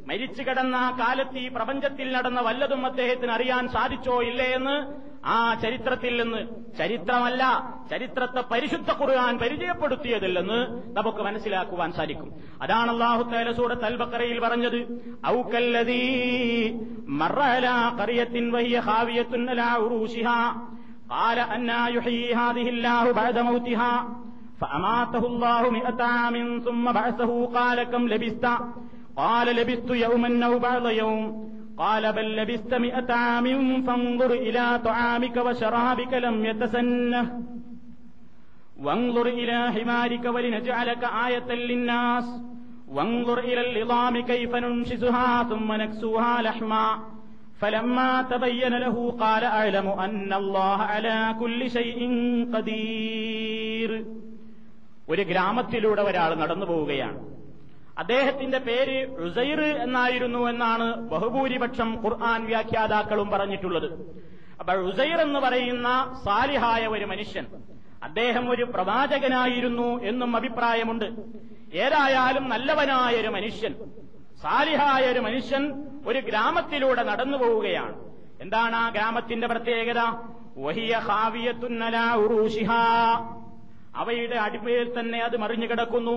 മരിച്ചു 0.10 0.41
കിടന്ന 0.43 0.75
ആ 0.82 0.89
കാലത്ത് 1.00 1.38
ഈ 1.41 1.48
പ്രപഞ്ചത്തിൽ 1.55 2.08
നടന്ന 2.15 2.39
വല്ലതും 2.48 2.82
അദ്ദേഹത്തിന് 2.89 3.34
അറിയാൻ 3.36 3.63
സാധിച്ചോ 3.75 4.15
ഇല്ലേ 4.29 4.48
എന്ന് 4.58 4.75
ആ 5.34 5.38
ചരിത്രത്തിൽ 5.63 6.13
നിന്ന് 6.21 6.41
ചരിത്രമല്ല 6.80 7.43
ചരിത്രത്തെ 7.91 8.41
പരിശുദ്ധ 8.52 8.91
ഖുർആൻ 8.99 9.36
പരിചയപ്പെടുത്തിയതില്ലെന്ന് 9.43 10.60
നമുക്ക് 10.97 11.21
മനസ്സിലാക്കുവാൻ 11.28 11.91
സാധിക്കും 11.99 12.30
അതാണ് 12.65 12.91
അള്ളാഹു 12.93 13.23
തആല 13.32 13.52
സൂറത്ത് 13.60 13.88
അൽ 13.89 13.97
ബഖറയിൽ 14.02 14.39
പറഞ്ഞത് 14.45 14.80
ഔകല്ലദീ 15.34 16.02
മറഅലാ 17.21 17.76
ഖറിയത്തിൻ 17.99 18.47
വഹിയ 18.56 18.80
ഖാവിയത്തുൻ 18.88 19.49
അലാ 19.56 19.71
ഉറൂശിഹാ 19.86 20.39
قال 21.15 21.39
أنا 21.52 21.82
يحيي 21.89 22.28
هذه 22.36 22.67
الله 22.69 23.04
بعد 23.13 23.38
موتها 23.41 23.93
فأماته 24.62 25.23
الله 25.28 25.62
مئة 25.71 25.99
عام 26.13 26.36
ثم 26.62 26.86
بعثه 26.91 27.32
قال 27.49 27.78
كم 27.86 28.04
لبست 28.08 28.45
قال 29.17 29.47
لبست 29.56 29.89
يوما 30.06 30.45
أو 30.45 30.60
بعض 30.60 30.88
يوم 30.88 31.21
قال 31.78 32.13
بل 32.13 32.36
لبست 32.38 32.73
مئة 32.73 33.13
عام 33.13 33.45
فانظر 33.84 34.32
إلى 34.45 34.80
طعامك 34.86 35.36
وشرابك 35.38 36.13
لم 36.13 36.45
يتسنه 36.45 37.26
وانظر 38.80 39.26
إلى 39.28 39.71
حمارك 39.71 40.26
ولنجعلك 40.26 41.04
آية 41.28 41.49
للناس 41.54 42.26
وانظر 42.88 43.38
إلى 43.39 43.62
العظام 43.62 44.19
كيف 44.21 44.56
ننشزها 44.56 45.43
ثم 45.43 45.73
نكسوها 45.73 46.41
لحما 46.41 46.99
فلما 47.60 48.21
تبين 48.21 48.73
له 48.78 49.12
قال 49.19 49.43
أعلم 49.43 49.88
أن 49.88 50.34
الله 50.34 50.78
على 50.84 51.36
كل 51.39 51.71
شيء 51.71 51.99
قدير 52.54 53.91
ഒരു 55.08 55.21
ഗ്രാമത്തിലൂടെ 55.21 56.02
ഒരാൾ 56.02 56.32
നടന്നു 56.36 56.65
പോവുകയാണ് 56.65 57.19
അദ്ദേഹത്തിന്റെ 58.09 58.59
പേര് 58.59 59.25
റുസൈർ 59.25 59.61
എന്നായിരുന്നു 59.61 60.38
എന്നാണ് 60.49 60.94
ബഹുഭൂരിപക്ഷം 60.94 62.05
ഖുർആൻ 62.05 62.47
വ്യാഖ്യാതാക്കളും 62.47 63.31
പറഞ്ഞിട്ടുള്ളത്. 63.31 63.88
അപ്പൊ 64.61 64.73
റുസൈർ 64.73 65.21
എന്ന് 65.21 65.40
പറയുന്ന 65.40 65.88
സാലിഹായ 66.25 66.87
ഒരു 66.87 67.05
മനുഷ്യൻ 67.05 67.47
അദ്ദേഹം 68.03 68.51
ഒരു 68.51 68.62
പ്രവാചകനായിരുന്നു 68.62 70.03
എന്നും 70.03 70.37
അഭിപ്രായമുണ്ട്. 70.37 71.05
ഏതായാലും 71.75 72.49
നല്ലവനായ 72.49 73.21
ഒരു 73.21 73.29
മനുഷ്യൻ 73.29 73.75
സാലിഹായ 74.42 75.05
ഒരു 75.12 75.21
മനുഷ്യൻ 75.21 75.64
ഒരു 76.07 76.18
ഗ്രാമത്തിലൂടെ 76.18 77.03
നടന്നു 77.03 77.38
പോവുകയാണ്. 77.38 77.94
എന്താണ് 78.40 78.77
ആ 78.77 78.88
ഗ്രാമത്തിന്റെ 78.88 79.47
പ്രത്യേകത? 79.47 80.01
വഹിയ 80.59 80.94
ഹാവിയത്തുന്നല 80.97 81.97
ഉറൂഷിഹ 82.14 82.71
അവയുടെ 83.97 84.37
അടിമയിൽ 84.37 85.01
തന്നെ 85.01 85.18
അത് 85.18 85.37
മറിഞ്ഞു 85.37 85.66
കിടക്കുന്നു 85.66 86.16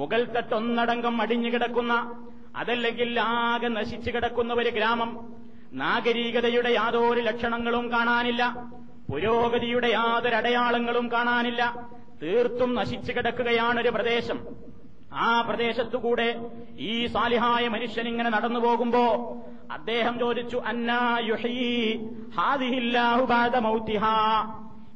മുകൾ 0.00 0.24
തട്ടൊന്നടങ്കം 0.24 1.22
അടിഞ്ഞു 1.22 1.50
കിടക്കുന്ന 1.50 1.94
അതല്ലെങ്കിൽ 2.56 3.20
ആകെ 3.20 3.68
നശിച്ചു 3.68 4.10
കിടക്കുന്ന 4.10 4.54
ഒരു 4.54 4.68
ഗ്രാമം. 4.68 5.34
നാഗരീകതയുടെ 5.72 6.70
യാതൊരു 6.70 7.20
ലക്ഷണങ്ങളും 7.20 7.92
കാണാനില്ല. 7.92 8.64
പുരോഗതിയുടെ 9.10 9.88
യാതൊരു 9.88 10.34
അടയാളങ്ങളും 10.34 11.12
കാണാനില്ല. 11.12 11.88
തീർത്തും 12.22 12.74
നശിച്ചു 12.74 13.12
കിടക്കുകയാണൊരു 13.12 13.88
പ്രദേശം. 13.88 14.38
ആ 15.12 15.40
പ്രദേശത്തുകൂടെ 15.40 16.50
ഈ 16.78 17.06
സാലിഹായ 17.06 17.68
മനുഷ്യൻ 17.68 18.08
ഇങ്ങനെ 18.08 18.30
നടന്നു 18.30 18.60
പോകുമ്പോ 18.60 19.36
അദ്ദേഹം 19.72 20.18
ചോദിച്ചു 20.18 20.56
അന്നാ 20.66 21.18
യുഹീ 21.22 21.96
ഹാദിഹില്ലാഹു 22.36 23.60
മൗതിഹാ 23.60 24.16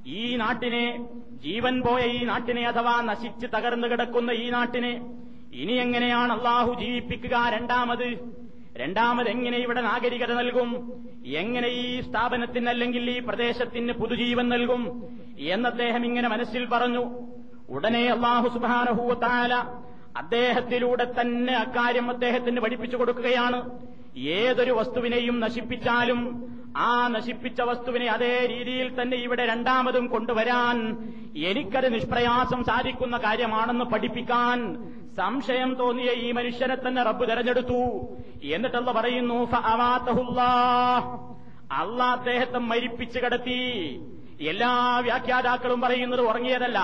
ഈ 0.06 0.36
നാട്ടിനെ 0.36 1.08
ജീവൻ 1.42 1.80
പോയ 1.80 2.02
ഈ 2.02 2.24
നാട്ടിനെ 2.24 2.62
അഥവാ 2.62 3.00
നശിച്ച് 3.00 3.46
തകർന്നു 3.46 3.88
കിടക്കുന്ന 3.88 4.30
ഈ 4.30 4.50
നാട്ടിനെ 4.50 5.00
ഇനി 5.52 5.72
എങ്ങനെയാണ് 5.72 6.32
അള്ളാഹു 6.32 6.80
ജീവിപ്പിക്കുക? 6.80 7.36
രണ്ടാമത് 7.48 8.18
രണ്ടാമത് 8.76 9.28
എങ്ങനെ 9.28 9.58
ഇവിടെ 9.58 9.80
നാഗരികത 9.80 10.32
നൽകും? 10.32 10.92
എങ്ങനെ 11.26 11.68
ഈ 11.68 12.00
സ്ഥാപനത്തിന് 12.00 12.68
അല്ലെങ്കിൽ 12.68 13.10
ഈ 13.10 13.18
പ്രദേശത്തിന് 13.20 13.92
പുതുജീവൻ 13.92 14.48
നൽകും? 14.48 15.02
എന്ന് 15.38 15.68
അദ്ദേഹം 15.68 16.04
ഇങ്ങനെ 16.04 16.28
മനസ്സിൽ 16.28 16.66
പറഞ്ഞു. 16.66 17.04
ഉടനെ 17.70 18.10
അള്ളാഹു 18.10 18.48
സുബാനഹൂത്താല 18.48 19.54
അദ്ദേഹത്തിലൂടെ 20.16 21.04
തന്നെ 21.20 21.52
അക്കാര്യം 21.52 22.10
അദ്ദേഹത്തിന് 22.10 22.60
പഠിപ്പിച്ചു 22.60 22.96
കൊടുക്കുകയാണ്. 22.96 23.70
ഏതൊരു 24.16 24.72
വസ്തുവിനെയും 24.72 25.40
നശിപ്പിച്ചാലും 25.40 26.20
ആ 26.76 27.08
നശിപ്പിച്ച 27.08 27.60
വസ്തുവിനെ 27.60 28.06
അതേ 28.06 28.46
രീതിയിൽ 28.46 29.02
തന്നെ 29.02 29.16
ഇവിടെ 29.16 29.46
രണ്ടാമതും 29.46 30.06
കൊണ്ടുവരാൻ 30.06 30.76
എനിക്കത് 31.36 31.94
നിഷ്പ്രയാസം 31.94 32.64
സാധിക്കുന്ന 32.64 33.16
കാര്യമാണെന്ന് 33.16 33.84
പഠിപ്പിക്കാൻ 33.84 34.76
സംശയം 35.16 35.74
തോന്നിയ 35.74 36.12
ഈ 36.12 36.32
മനുഷ്യനെ 36.32 36.74
തന്നെ 36.74 37.02
റബ്ബ് 37.02 37.28
തെരഞ്ഞെടുത്തു. 37.28 37.82
എന്നിട്ടല്ല 38.44 38.92
പറയുന്നു 38.92 39.50
അള്ളാ 41.72 42.12
അദ്ദേഹത്തെ 42.12 42.58
മരിപ്പിച്ചു 42.58 43.18
കിടത്തി. 43.18 43.60
എല്ലാ 44.40 44.98
വ്യാഖ്യാതാക്കളും 44.98 45.80
പറയുന്നത് 45.80 46.20
ഉറങ്ങിയതല്ല. 46.20 46.80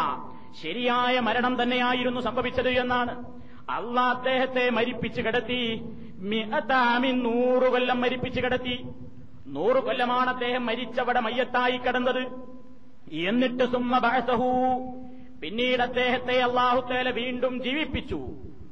ശരിയായ 0.62 1.20
മരണം 1.20 1.62
തന്നെയായിരുന്നു 1.62 2.20
സംഭവിച്ചത് 2.20 2.68
എന്നാണ്. 2.68 3.24
അള്ളാ 3.70 4.12
അദ്ദേഹത്തെ 4.12 4.70
മരിപ്പിച്ചു 4.70 5.22
കിടത്തി. 5.22 5.82
മിഅതാമിൻ 6.20 7.22
നൂറ് 7.22 7.70
കൊല്ലം 7.70 8.00
മരിപ്പിച്ചു 8.00 8.40
കിടത്തി. 8.40 8.86
നൂറ് 9.46 9.76
കൊല്ലമാണ് 9.76 10.30
അദ്ദേഹം 10.30 10.66
മരിച്ചവിടെ 10.66 11.20
മയ്യത്തായി 11.20 11.76
കിടന്നത്. 11.76 12.26
എന്നിട്ട് 13.12 13.64
സുമ്മ 13.64 13.98
ബഅസഹു. 13.98 14.50
പിന്നീട് 15.42 15.82
അദ്ദേഹത്തെ 15.82 16.40
അള്ളാഹുത്തേല 16.40 17.10
വീണ്ടും 17.10 17.62
ജീവിപ്പിച്ചു. 17.62 18.20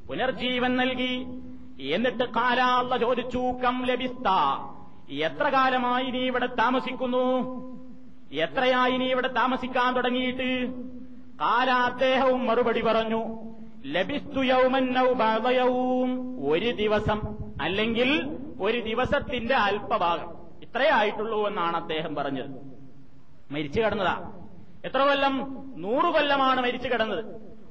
പുനർജീവൻ 0.08 0.76
നൽകി. 0.76 1.26
എന്നിട്ട് 1.80 2.24
കാലാള്ള 2.24 2.96
ചോദിച്ചു 2.96 3.38
കം 3.38 3.86
ലഭിസ്ത? 3.86 4.28
എത്ര 5.10 5.48
കാലമായി 5.48 6.10
നീ 6.10 6.18
ഇവിടെ 6.18 6.46
താമസിക്കുന്നു? 6.46 7.26
എത്രയായി 8.32 8.96
നീ 8.96 9.06
ഇവിടെ 9.06 9.28
താമസിക്കാൻ 9.28 9.94
തുടങ്ങിയിട്ട്? 9.94 10.72
കാല 11.40 11.70
അദ്ദേഹവും 11.70 12.46
മറുപടി 12.46 12.80
പറഞ്ഞു 12.80 13.22
ലഭിസ്തു 13.86 14.40
യൗമന്നൗബാധയവും 14.40 16.36
ഒരു 16.50 16.70
ദിവസം 16.70 17.36
അല്ലെങ്കിൽ 17.62 18.36
ഒരു 18.60 18.80
ദിവസത്തിന്റെ 18.80 19.54
അല്പഭാഗം. 19.54 20.38
ഇത്രേ 20.62 20.90
ആയിട്ടുള്ളൂ 20.90 21.46
എന്നാണ് 21.46 21.76
അദ്ദേഹം 21.76 22.14
പറഞ്ഞത്. 22.14 22.78
മരിച്ചു 23.50 23.80
കിടന്നതാ. 23.80 24.32
എത്ര 24.84 24.98
കൊല്ലം? 24.98 25.64
നൂറു 25.76 26.06
കൊല്ലമാണ് 26.06 26.62
മരിച്ചു 26.62 26.88
കിടന്നത്. 26.88 27.24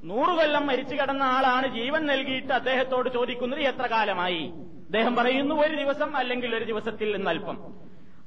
നൂറു 0.03 0.31
കൊല്ലം 0.31 0.67
മരിച്ചു 0.67 0.95
കിടന്ന 0.95 1.23
ആളാണ് 1.23 1.67
ജീവൻ 1.67 2.05
നൽകിയിട്ട് 2.05 2.53
അദ്ദേഹത്തോട് 2.53 3.09
ചോദിക്കുന്നത് 3.09 3.59
എത്ര 3.59 3.87
കാലമായി? 3.87 4.53
അദ്ദേഹം 4.85 5.15
പറയുന്നു 5.15 5.55
ഒരു 5.55 5.75
ദിവസം 5.75 6.17
അല്ലെങ്കിൽ 6.17 6.55
ഒരു 6.55 6.65
ദിവസത്തിൽ 6.65 7.15
നിന്ന് 7.15 7.29
അല്പം. 7.29 7.73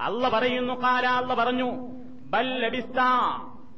അല്ല 0.00 0.28
പറയുന്നു 0.28 0.82
കാല 0.82 1.06
അല്ല 1.06 1.34
പറഞ്ഞു 1.34 1.72
ബല്ലടിസ്ത 2.30 2.86
ലബിസ്ത 2.86 3.00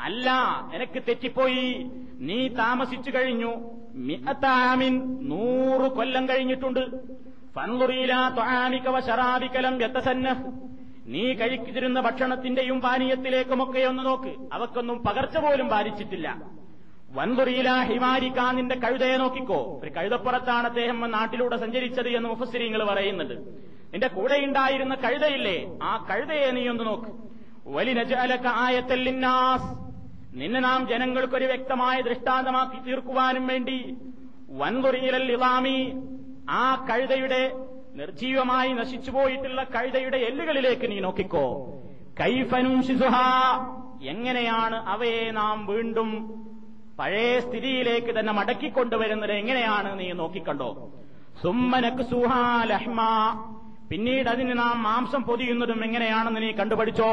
അല്ല 0.01 0.31
എനക്ക് 0.75 1.03
തെറ്റിപ്പോയി. 1.09 1.91
നീ 2.19 2.49
താമസിച്ചു 2.49 3.11
കഴിഞ്ഞു. 3.11 3.82
മിഅത്താമിൻ 3.95 5.19
നൂറ് 5.29 5.91
കൊല്ലം 5.91 6.29
കഴിഞ്ഞിട്ടുണ്ട്. 6.29 6.81
ഫൻലുറീല 7.55 8.13
ത്വാമിക 8.35 9.01
ശറാബിക്കലം 9.01 9.79
ശറാബികലം 9.79 10.35
നീ 11.07 11.33
കഴിച്ചിരുന്ന 11.33 12.01
ഭക്ഷണത്തിന്റെയും 12.01 12.81
പാനീയത്തിലേക്കുമൊക്കെ 12.81 13.81
ഒന്ന് 13.81 14.07
നോക്ക്. 14.07 14.35
അവക്കൊന്നും 14.53 15.03
പകർച്ച 15.03 15.37
പോലും 15.37 15.69
ബാധിച്ചിട്ടില്ല. 15.69 16.43
വൻതുറിയില 17.13 17.71
ഹിമാരിക്ക 17.71 18.41
നിന്റെ 18.51 18.75
കഴുതയെ 18.75 19.17
നോക്കിക്കോ. 19.17 19.81
ഒരു 19.83 19.91
കഴുതപ്പുറത്താണ് 19.91 20.67
അദ്ദേഹം 20.67 21.11
നാട്ടിലൂടെ 21.11 21.57
സഞ്ചരിച്ചത് 21.57 22.09
എന്ന് 22.09 22.29
മുഫസ്സിരിങ്ങൾ 22.29 22.85
പറയുന്നുണ്ട്. 22.85 23.35
നിന്റെ 23.93 24.09
കൂടെ 24.09 24.45
ഉണ്ടായിരുന്ന 24.45 24.95
കഴുതയില്ലേ? 24.95 25.79
ആ 25.83 26.07
കഴുതയെ 26.11 26.51
നീ 26.51 26.69
ഒന്ന് 26.69 26.87
നോക്ക്. 26.87 27.09
വലിനജാലക്ക 27.67 28.47
ആയത്തല്ലിന്നാസ് 28.47 29.92
നിന്നെ 30.35 30.61
നാം 30.61 30.89
ജനങ്ങൾക്കൊരു 30.89 31.45
വ്യക്തമായ 31.45 32.01
ദൃഷ്ടാന്തമാക്കി 32.01 32.79
തീർക്കുവാനും 32.87 33.47
വേണ്ടി 33.47 33.97
വൻതുറിയിലൽ 34.51 35.33
ഇളാമി 35.33 35.79
ആ 36.51 36.87
കഴുതയുടെ 36.91 37.43
നിർജീവമായി 37.95 38.73
നശിച്ചുപോയിട്ടുള്ള 38.73 39.63
കഴുതയുടെ 39.65 40.17
എല്ലുകളിലേക്ക് 40.17 40.91
നീ 40.91 41.01
നോക്കിക്കോ. 41.01 41.47
കൈഫനും 42.21 42.83
ശിസുഹ 42.83 43.17
എങ്ങനെയാണ് 44.03 44.77
അവയെ 44.77 45.31
നാം 45.31 45.67
വീണ്ടും 45.67 46.09
പഴയ 46.99 47.41
സ്ഥിതിയിലേക്ക് 47.41 48.19
തന്നെ 48.19 48.33
മടക്കിക്കൊണ്ടുവരുന്നത്? 48.33 49.33
എങ്ങനെയാണ് 49.33 50.01
നീ 50.01 50.13
നോക്കിക്കണ്ടോ? 50.13 50.71
സുമ്മനക്ക് 51.43 52.03
സുഹാലഹ്മ 52.03 53.01
പിന്നീട് 53.91 54.29
അതിന് 54.29 54.59
നാം 54.59 54.83
മാംസം 54.83 55.23
പൊതിയുന്നതും 55.23 55.85
എങ്ങനെയാണെന്ന് 55.85 56.43
നീ 56.43 56.51
കണ്ടുപഠിച്ചോ? 56.53 57.13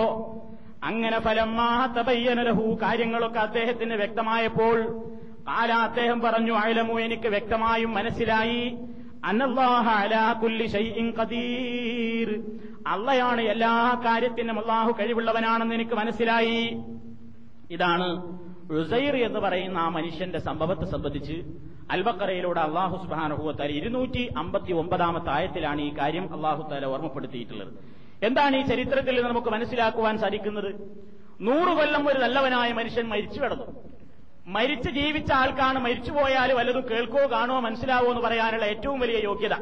അങ്ങനെ 0.83 1.19
ഫലമാഹത്തപയ്യനലഹു 1.19 2.79
കാര്യങ്ങളൊക്കെ 2.81 3.39
അദ്ദേഹത്തിന് 3.39 3.93
വ്യക്തമായപ്പോൾ 3.93 4.77
കാല 5.47 5.73
അദ്ദേഹം 5.73 6.19
പറഞ്ഞു 6.19 6.53
അയലമു 6.53 6.99
എനിക്ക് 6.99 7.27
വ്യക്തമായും 7.27 7.93
മനസ്സിലായി. 7.93 8.77
ഖദീർ. 11.19 12.29
അള്ളയാണ് 12.87 13.41
എല്ലാ 13.41 14.01
കാര്യത്തിനും 14.05 14.59
അള്ളാഹു 14.59 14.95
കഴിവുള്ളവനാണെന്ന് 14.99 15.75
എനിക്ക് 15.75 15.91
മനസ്സിലായി. 15.91 16.77
ഇതാണ് 17.71 18.07
റുസൈർ 18.71 19.15
എന്ന് 19.17 19.39
പറയുന്ന 19.39 19.77
ആ 19.77 19.89
മനുഷ്യന്റെ 19.89 20.39
സംഭവത്തെ 20.39 20.85
സംബന്ധിച്ച് 20.85 21.43
അൽബക്കറയിലൂടെ 21.91 22.61
അള്ളാഹു 22.61 23.03
സുബാനുഭവത്താൽ 23.03 23.71
ഇരുന്നൂറ്റി 23.71 24.33
അമ്പത്തി 24.37 24.73
ഒമ്പതാമത്തെ 24.73 25.29
ആയത്തിലാണ് 25.29 25.81
ഈ 25.81 25.93
കാര്യം 25.97 26.33
അള്ളാഹു 26.33 26.69
താല 26.69 26.85
ഓർമ്മപ്പെടുത്തിയിട്ടുള്ളത്. 26.85 27.98
എന്താണ് 28.23 28.55
ഈ 28.55 28.61
ചരിത്രത്തിൽ 28.61 29.21
നമുക്ക് 29.21 29.47
മനസ്സിലാക്കുവാൻ 29.47 30.17
സാധിക്കുന്നത്? 30.17 30.71
നൂറു 31.41 31.71
കൊല്ലം 31.75 32.07
ഒരു 32.09 32.19
നല്ലവനായ 32.19 32.73
മനുഷ്യൻ 32.73 33.05
മരിച്ചു 33.07 33.41
കിടന്നു. 33.43 33.67
മരിച്ച് 34.47 34.89
ജീവിച്ച 34.89 35.31
ആൾക്കാണ് 35.33 35.79
മരിച്ചുപോയാൽ 35.79 36.53
വല്ലതും 36.53 36.89
കേൾക്കോ 36.91 37.31
കാണുമോ 37.31 37.59
മനസ്സിലാവോ 37.59 38.09
എന്ന് 38.09 38.21
പറയാനുള്ള 38.21 38.65
ഏറ്റവും 38.65 38.99
വലിയ 38.99 39.19
യോഗ്യത. 39.23 39.53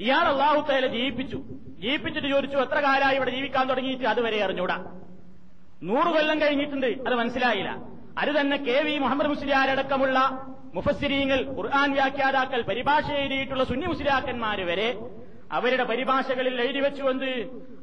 ഇയാൾ 0.00 0.24
അള്ളാഹുത്തേലെ 0.24 0.88
തേല 0.88 0.92
ജീവിപ്പിച്ചു. 0.96 1.36
ജീവിപ്പിച്ചിട്ട് 1.78 2.28
ചോദിച്ചു 2.28 2.58
എത്ര 2.58 2.80
കാലമായി 2.80 3.16
ഇവിടെ 3.16 3.30
ജീവിക്കാൻ 3.30 3.68
തുടങ്ങിയിട്ട്? 3.68 4.04
അതുവരെ 4.04 4.44
അറിഞ്ഞൂടാ. 4.44 4.76
നൂറ് 5.82 6.06
കൊല്ലം 6.06 6.40
കഴിഞ്ഞിട്ടുണ്ട്. 6.40 6.86
അത് 6.86 7.14
മനസ്സിലായില്ല. 7.14 7.78
അത് 8.18 8.40
തന്നെ 8.40 8.56
കെ 8.56 8.82
വി 8.82 8.98
മുഹമ്മദ് 8.98 9.28
മുസ്ലിയാരടക്കമുള്ള 9.28 10.46
മുഫസ്സിരീങ്ങൾ 10.74 11.38
ഖുർആൻ 11.56 11.92
വ്യാഖ്യാതാക്കൾ 11.92 12.62
പരിഭാഷ 12.62 13.10
എഴുതിയിട്ടുള്ള 13.10 13.64
സുന്നി 13.64 13.86
മുസ്ലിയാക്കന്മാര് 13.86 14.64
വരെ 14.64 14.88
അവരുടെ 15.50 15.84
പരിഭാഷകളിൽ 15.84 16.60
എഴുതി 16.60 16.80
വെച്ചുകൊണ്ട് 16.80 17.28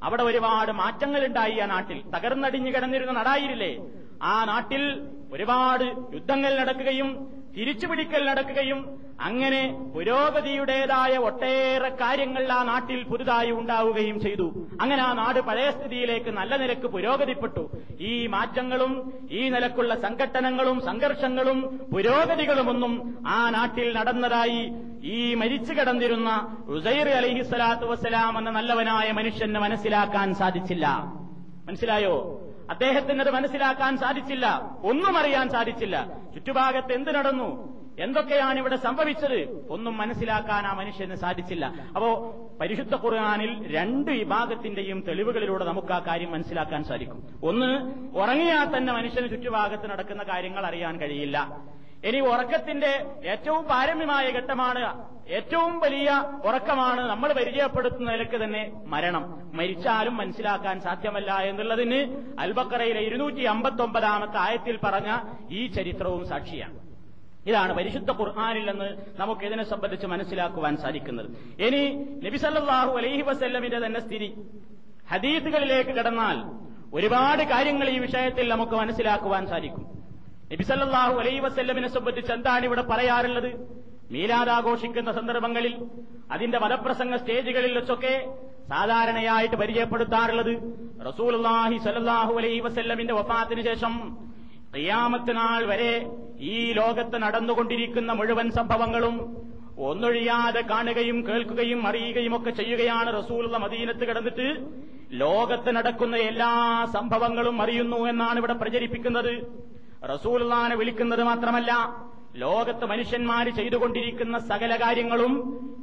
അവിടെ 0.02 0.24
ഒരുപാട് 0.24 0.72
മാറ്റങ്ങളുണ്ടായി 0.72 1.58
ആ 1.58 1.66
നാട്ടിൽ. 1.66 2.00
തകർന്നടിഞ്ഞു 2.16 2.72
കിടന്നിരുന്ന 2.72 3.14
നടായിരില്ലേ 3.20 3.72
ആ 4.22 4.46
നാട്ടിൽ 4.46 4.84
ഒരുപാട് 5.32 5.86
യുദ്ധങ്ങൾ 6.14 6.52
നടക്കുകയും 6.60 7.10
തിരിച്ചുപിടിക്കൽ 7.58 8.26
നടക്കുകയും 8.30 8.80
അങ്ങനെ 9.22 9.92
പുരോഗതിയുടേതായ 9.94 11.18
ഒട്ടേറെ 11.18 11.90
കാര്യങ്ങൾ 12.02 12.52
ആ 12.52 12.64
നാട്ടിൽ 12.64 13.04
പുതുതായി 13.04 13.52
ഉണ്ടാവുകയും 13.52 14.20
ചെയ്തു. 14.20 14.68
അങ്ങനെ 14.82 15.02
ആ 15.04 15.14
നാട് 15.14 15.40
പഴയ 15.40 15.72
സ്ഥിതിയിലേക്ക് 15.72 16.30
നല്ല 16.30 16.56
നിരക്ക് 16.56 16.88
പുരോഗതിപ്പെട്ടു. 16.88 17.64
ഈ 18.00 18.28
മാറ്റങ്ങളും 18.28 19.14
ഈ 19.32 19.50
നിലക്കുള്ള 19.50 19.96
സംഘട്ടനങ്ങളും 19.96 20.80
സംഘർഷങ്ങളും 20.86 21.62
പുരോഗതികളുമൊന്നും 21.94 23.24
ആ 23.28 23.50
നാട്ടിൽ 23.50 23.98
നടന്നതായി 23.98 24.62
ഈ 25.04 25.34
മരിച്ചു 25.34 25.74
കിടന്നിരുന്ന 25.74 26.30
ഉസൈർ 26.68 27.10
അലിഹിസ്വലാത്തു 27.10 27.86
വസ്സലാം 27.86 28.38
എന്ന 28.38 28.50
നല്ലവനായ 28.50 29.12
മനുഷ്യന് 29.12 29.60
മനസ്സിലാക്കാൻ 29.60 30.36
സാധിച്ചില്ല. 30.36 30.88
മനസ്സിലായോ? 31.68 32.47
അദ്ദേഹത്തിന് 32.70 33.20
അത് 33.20 33.32
മനസ്സിലാക്കാൻ 33.32 33.98
സാധിച്ചില്ല. 33.98 34.72
ഒന്നും 34.84 35.18
അറിയാൻ 35.18 35.50
സാധിച്ചില്ല. 35.50 36.08
ചുറ്റുഭാഗത്ത് 36.34 36.94
എന്ത് 36.94 37.16
നടന്നു? 37.16 37.78
എന്തൊക്കെയാണ് 38.00 38.60
ഇവിടെ 38.60 38.76
സംഭവിച്ചത്? 38.76 39.68
ഒന്നും 39.70 39.98
മനസ്സിലാക്കാൻ 39.98 40.68
ആ 40.68 40.74
മനുഷ്യന് 40.74 41.16
സാധിച്ചില്ല. 41.16 41.66
അപ്പോ 41.96 42.10
പരിശുദ്ധ 42.62 42.96
ഖുർആാനിൽ 42.96 43.76
രണ്ട് 43.76 44.12
വിഭാഗത്തിന്റെയും 44.12 45.04
തെളിവുകളിലൂടെ 45.08 45.66
നമുക്ക് 45.66 45.94
ആ 45.94 46.00
കാര്യം 46.00 46.32
മനസ്സിലാക്കാൻ 46.32 46.84
സാധിക്കും. 46.84 47.24
ഒന്ന് 47.44 47.70
ഉറങ്ങിയാൽ 48.18 48.78
തന്നെ 48.78 48.94
മനുഷ്യന് 48.94 49.30
ചുറ്റുഭാഗത്ത് 49.30 49.90
നടക്കുന്ന 49.90 50.24
കാര്യങ്ങൾ 50.24 50.66
അറിയാൻ 50.66 51.00
കഴിയില്ല. 51.00 51.58
ഇനി 52.08 52.20
ഉറക്കത്തിന്റെ 52.32 52.92
ഏറ്റവും 53.34 53.64
പാരമ്യമായ 53.66 54.26
ഘട്ടമാണ് 54.40 54.82
ഏറ്റവും 55.38 55.80
വലിയ 55.80 56.10
ഉറക്കമാണ് 56.46 57.02
നമ്മൾ 57.10 57.34
പരിചയപ്പെടുത്തുന്ന 57.34 58.12
നിലയ്ക്ക് 58.12 58.38
തന്നെ 58.44 58.62
മരണം. 58.94 59.24
മരിച്ചാലും 59.54 60.18
മനസ്സിലാക്കാൻ 60.18 60.76
സാധ്യമല്ല 60.82 61.32
എന്നുള്ളതിന് 61.50 62.00
അൽബക്കറയിലെ 62.40 63.02
ഇരുന്നൂറ്റി 63.08 63.44
അമ്പത്തി 63.54 63.82
ഒമ്പതാമത്തെ 63.82 64.38
ആയത്തിൽ 64.38 64.80
പറഞ്ഞ 64.84 65.10
ഈ 65.52 65.68
ചരിത്രവും 65.78 66.24
സാക്ഷിയാണ്. 66.28 66.78
ഇതാണ് 67.50 67.74
പരിശുദ്ധ 67.74 68.12
ഖുർആാനിൽ 68.12 68.66
നിന്ന് 68.72 68.90
നമുക്ക് 69.20 69.44
ഇതിനെ 69.46 69.64
സംബന്ധിച്ച് 69.64 70.08
മനസ്സിലാക്കുവാൻ 70.14 70.78
സാധിക്കുന്നത്. 70.78 71.28
ഇനി 71.68 71.84
നബിസല്ലാഹു 72.26 72.98
അലൈഹി 72.98 73.22
വസല്ലമിന്റെ 73.22 73.80
തന്നെ 73.86 74.00
സ്ഥിതി. 74.08 74.30
ഹദീസുകളിലേക്ക് 75.12 75.90
കടന്നാൽ 75.90 76.40
ഒരുപാട് 76.94 77.44
കാര്യങ്ങൾ 77.44 77.90
ഈ 77.90 78.00
വിഷയത്തിൽ 78.00 78.50
നമുക്ക് 78.50 78.72
മനസ്സിലാക്കുവാൻ 78.72 79.48
സാധിക്കും. 79.48 79.86
നബിസല്ലാഹു 80.52 81.16
അലൈ 81.22 81.34
വസ്ല്ലമിനെ 81.46 81.90
സംബന്ധിച്ച് 81.96 82.32
എന്താണ് 82.36 82.64
ഇവിടെ 82.70 82.84
പറയാറുള്ളത്? 82.92 83.50
മീലാദ് 84.14 84.52
ആഘോഷിക്കുന്ന 84.58 85.10
സന്ദർഭങ്ങളിൽ 85.18 85.74
അതിന്റെ 86.36 86.58
വധപ്രസംഗ 86.64 87.16
സ്റ്റേജുകളിൽ 87.22 87.74
വെച്ചൊക്കെ 87.78 88.14
സാധാരണയായിട്ട് 88.72 89.58
പരിചയപ്പെടുത്താറുള്ളത് 89.62 90.54
റസൂൽഹി 91.10 91.78
സല്ലാഹു 91.88 92.34
അലൈ 92.40 92.54
വസ്ല്ലമിന്റെ 92.68 93.14
വഫാത്തിന് 93.20 93.64
ശേഷം 93.70 93.94
റിയാമത്തിനാൾ 94.78 95.62
വരെ 95.72 95.94
ഈ 96.54 96.56
ലോകത്ത് 96.80 97.18
നടന്നുകൊണ്ടിരിക്കുന്ന 97.26 98.12
മുഴുവൻ 98.20 98.48
സംഭവങ്ങളും 98.60 99.16
ഒന്നൊഴിയാതെ 99.90 100.62
കാണുകയും 100.72 101.18
കേൾക്കുകയും 101.28 101.82
അറിയുകയും 101.90 102.34
ഒക്കെ 102.38 102.52
ചെയ്യുകയാണ് 102.60 103.10
റസൂലുള്ള 103.20 103.58
മദീനത്ത് 103.64 104.04
കിടന്നിട്ട് 104.10 104.48
ലോകത്ത് 105.24 105.72
നടക്കുന്ന 105.78 106.16
എല്ലാ 106.32 106.52
സംഭവങ്ങളും 106.96 107.58
അറിയുന്നു 107.64 108.00
എന്നാണ് 108.12 108.38
ഇവിടെ 108.42 108.56
പ്രചരിപ്പിക്കുന്നത്. 108.62 109.34
റസൂലുള്ളാനെ 110.04 110.76
വിളിക്കുന്നത് 110.76 111.24
മാത്രമല്ല 111.24 111.72
ലോകത്ത് 112.36 112.86
മനുഷ്യന്മാർ 112.86 113.50
ചെയ്തുകൊണ്ടിരിക്കുന്ന 113.50 114.38
സകല 114.40 114.72
കാര്യങ്ങളും 114.84 115.34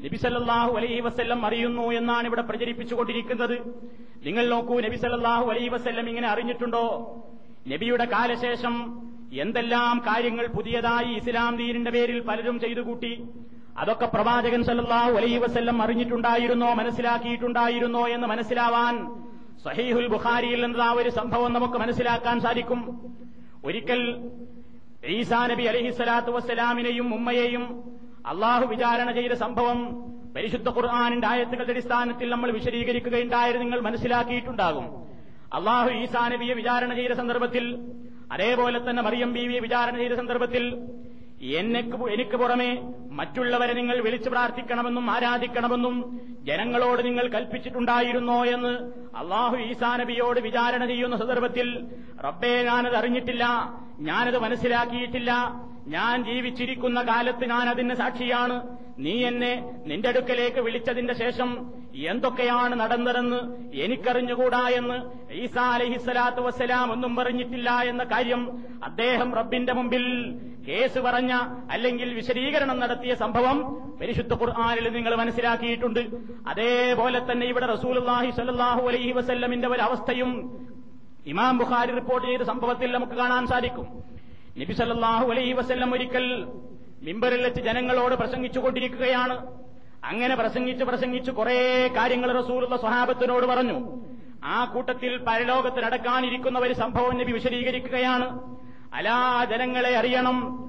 നബിസല്ലാഹു 0.04 0.72
അലൈഹി 0.78 1.00
വസ്ല്ലം 1.00 1.46
അറിയുന്നു 1.46 1.92
എന്നാണ് 1.92 2.26
ഇവിടെ 2.26 2.42
പ്രചരിപ്പിച്ചുകൊണ്ടിരിക്കുന്നത്. 2.42 3.56
നിങ്ങൾ 4.26 4.48
നോക്കൂ 4.48 4.80
നബിസല്ലാഹു 4.80 5.46
അലൈഹി 5.50 5.68
വസ്ല്ലം 5.68 6.08
ഇങ്ങനെ 6.08 6.28
അറിഞ്ഞിട്ടുണ്ടോ? 6.28 6.84
നബിയുടെ 7.72 8.04
കാലശേഷം 8.04 8.74
എന്തെല്ലാം 9.32 10.02
കാര്യങ്ങൾ 10.06 10.46
പുതിയതായി 10.46 11.12
ഇസ്ലാം 11.20 11.56
ദീനിന്റെ 11.56 11.90
പേരിൽ 11.90 12.20
പലരും 12.20 12.60
ചെയ്തു 12.60 12.80
കൂട്ടി 12.80 13.12
അതൊക്കെ 13.78 14.06
പ്രവാചകൻ 14.06 14.62
സല്ലാഹു 14.64 15.12
അലൈഹി 15.12 15.38
വസ്ല്ലം 15.38 15.82
അറിഞ്ഞിട്ടുണ്ടായിരുന്നോ 15.82 16.74
മനസ്സിലാക്കിയിട്ടുണ്ടായിരുന്നോ 16.74 18.08
എന്ന് 18.08 18.26
മനസ്സിലാവാൻ 18.26 18.96
സഹീഹുൽ 19.64 20.08
ബുഖാരിയിൽ 20.08 20.60
നിന്ന് 20.64 20.78
ആ 20.78 20.92
ഒരു 20.92 21.10
സംഭവം 21.10 21.52
നമുക്ക് 21.52 21.74
മനസ്സിലാക്കാൻ 21.74 22.40
സാധിക്കും. 22.40 22.80
ഒരിക്കൽ 23.64 24.00
ഈസാ 25.08 25.46
നബി 25.46 25.64
അലഹിസ്വലാത്തു 25.64 26.30
വസ്സലാമിനെയും 26.30 27.14
ഉമ്മയെയും 27.14 27.64
അള്ളാഹു 28.26 28.64
വിചാരണ 28.66 29.10
ചെയ്ത 29.12 29.32
സംഭവം 29.32 29.78
പരിശുദ്ധ 30.36 30.68
ഖുർആാനിന്റെ 30.68 31.26
ആയത്തുകളുടെ 31.26 31.72
അടിസ്ഥാനത്തിൽ 31.72 32.30
നമ്മൾ 32.30 32.50
വിശദീകരിക്കുകയുണ്ടായത് 32.50 33.60
നിങ്ങൾ 33.60 33.80
മനസ്സിലാക്കിയിട്ടുണ്ടാകും. 33.80 34.86
അള്ളാഹു 35.54 35.90
ഈസാ 35.90 36.22
നബിയെ 36.28 36.54
വിചാരണ 36.54 36.94
ചെയ്ത 36.94 37.12
സന്ദർഭത്തിൽ 37.12 37.64
അതേപോലെ 38.32 38.78
തന്നെ 38.78 39.02
മറിയം 39.02 39.32
ബീവിയെ 39.32 39.60
വിചാരണ 39.60 39.96
ചെയ്ത 39.96 40.12
സന്ദർഭത്തിൽ 40.12 40.64
എന്നെക്ക് 41.44 42.10
എനിക്ക് 42.10 42.36
പുറമെ 42.36 42.82
മറ്റുള്ളവരെ 43.10 43.72
നിങ്ങൾ 43.72 44.00
വിളിച്ചു 44.00 44.30
പ്രാർത്ഥിക്കണമെന്നും 44.30 45.10
ആരാധിക്കണമെന്നും 45.10 45.96
ജനങ്ങളോട് 46.44 47.04
നിങ്ങൾ 47.04 47.28
കൽപ്പിച്ചിട്ടുണ്ടായിരുന്നോ 47.28 48.44
എന്ന് 48.44 48.72
അള്ളാഹു 49.16 49.56
ഈസാ 49.56 49.96
നബിയോട് 49.96 50.40
വിചാരണ 50.40 50.86
ചെയ്യുന്ന 50.86 51.16
സന്ദർഭത്തിൽ 51.16 51.68
റബ്ബേ 52.24 52.62
ഞാനത് 52.62 52.96
അറിഞ്ഞിട്ടില്ല 52.96 53.44
ഞാനത് 54.00 54.38
മനസ്സിലാക്കിയിട്ടില്ല 54.38 55.32
ഞാൻ 55.86 56.24
ജീവിച്ചിരിക്കുന്ന 56.24 57.02
കാലത്ത് 57.02 57.44
ഞാൻ 57.50 57.68
അതിന് 57.68 57.94
സാക്ഷിയാണ്. 57.94 58.83
നീ 58.98 59.14
എന്നെ 59.28 59.52
നിന്റെ 59.86 60.08
അടുക്കലേക്ക് 60.08 60.60
വിളിച്ചതിന്റെ 60.60 61.14
ശേഷം 61.14 61.48
എന്തൊക്കെയാണ് 62.12 62.74
നടന്നതെന്ന് 62.80 63.40
എനിക്കറിഞ്ഞുകൂടാ 63.84 64.62
എന്ന് 64.78 64.98
ഈസാ 65.42 65.64
അലഹിസ്സലാത്തു 65.76 66.42
വസ്സലാം 66.46 66.92
ഒന്നും 66.92 67.16
പറഞ്ഞിട്ടില്ല 67.16 67.70
എന്ന 67.90 68.04
കാര്യം 68.04 68.42
അദ്ദേഹം 68.88 69.34
റബ്ബിന്റെ 69.34 69.72
മുമ്പിൽ 69.72 70.04
കേസ് 70.68 70.98
പറഞ്ഞ 70.98 71.32
അല്ലെങ്കിൽ 71.70 72.14
വിശദീകരണം 72.14 72.78
നടത്തിയ 72.80 73.14
സംഭവം 73.14 73.58
പരിശുദ്ധ 74.00 74.34
ഖുർആാനിൽ 74.34 74.86
നിങ്ങൾ 74.96 75.14
മനസ്സിലാക്കിയിട്ടുണ്ട്. 75.22 76.02
അതേപോലെ 76.52 77.20
തന്നെ 77.30 77.46
ഇവിടെ 77.46 77.66
റസൂലുള്ളാഹി 77.66 78.30
സ്വല്ലല്ലാഹു 78.30 78.82
അലൈഹി 78.88 79.12
വസ്ല്ലമിന്റെ 79.12 79.68
ഒരു 79.68 79.82
അവസ്ഥയും 79.88 80.30
ഇമാം 81.26 81.58
ബുഖാരി 81.58 81.92
റിപ്പോർട്ട് 81.92 82.26
ചെയ്ത 82.28 82.42
സംഭവത്തിൽ 82.42 82.92
നമുക്ക് 82.92 83.12
കാണാൻ 83.12 83.46
സാധിക്കും. 83.46 83.86
നബി 84.60 84.72
സല്ലാഹു 84.72 85.26
അലൈഹി 85.34 85.52
വസല്ലം 85.52 85.92
ഒരിക്കൽ 85.94 86.26
മിമ്പറിൽ 87.04 87.44
വെച്ച് 87.44 87.60
ജനങ്ങളോട് 87.60 88.14
പ്രസംഗിച്ചുകൊണ്ടിരിക്കുകയാണ്. 88.14 89.46
അങ്ങനെ 90.04 90.34
പ്രസംഗിച്ച് 90.36 90.84
പ്രസംഗിച്ച് 90.84 91.30
കുറേ 91.30 91.88
കാര്യങ്ങൾ 91.96 92.32
റസൂലുള്ള 92.32 92.76
സ്വഹാബത്തിനോട് 92.76 93.46
പറഞ്ഞു. 93.46 94.02
ആ 94.44 94.64
കൂട്ടത്തിൽ 94.64 95.16
പരലോകത്ത് 95.28 95.84
നടക്കാനിരിക്കുന്ന 95.84 96.58
ഒരു 96.58 96.72
സംഭവം 96.72 97.18
നബി 97.18 97.32
വിശദീകരിക്കുകയാണ്. 97.32 98.26
അലാ 98.94 99.44
ജനങ്ങളെ 99.44 99.96
അറിയണം. 99.96 100.64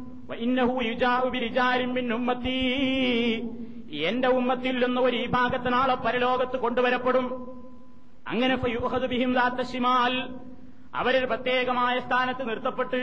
എന്റെ 4.08 4.28
ഉമ്മത്തിൽ 4.28 4.86
നിന്ന് 4.86 5.02
ഒരു 5.02 5.18
ഈ 5.18 5.26
ഭാഗത്തിനാളെ 5.28 5.96
പരലോകത്ത് 5.96 6.58
കൊണ്ടുവരപ്പെടും. 6.58 7.28
അങ്ങനെ 8.28 8.56
അവരൊരു 10.96 11.26
പ്രത്യേകമായ 11.26 12.00
സ്ഥാനത്ത് 12.00 12.50
നിർത്തപ്പെട്ട് 12.50 13.02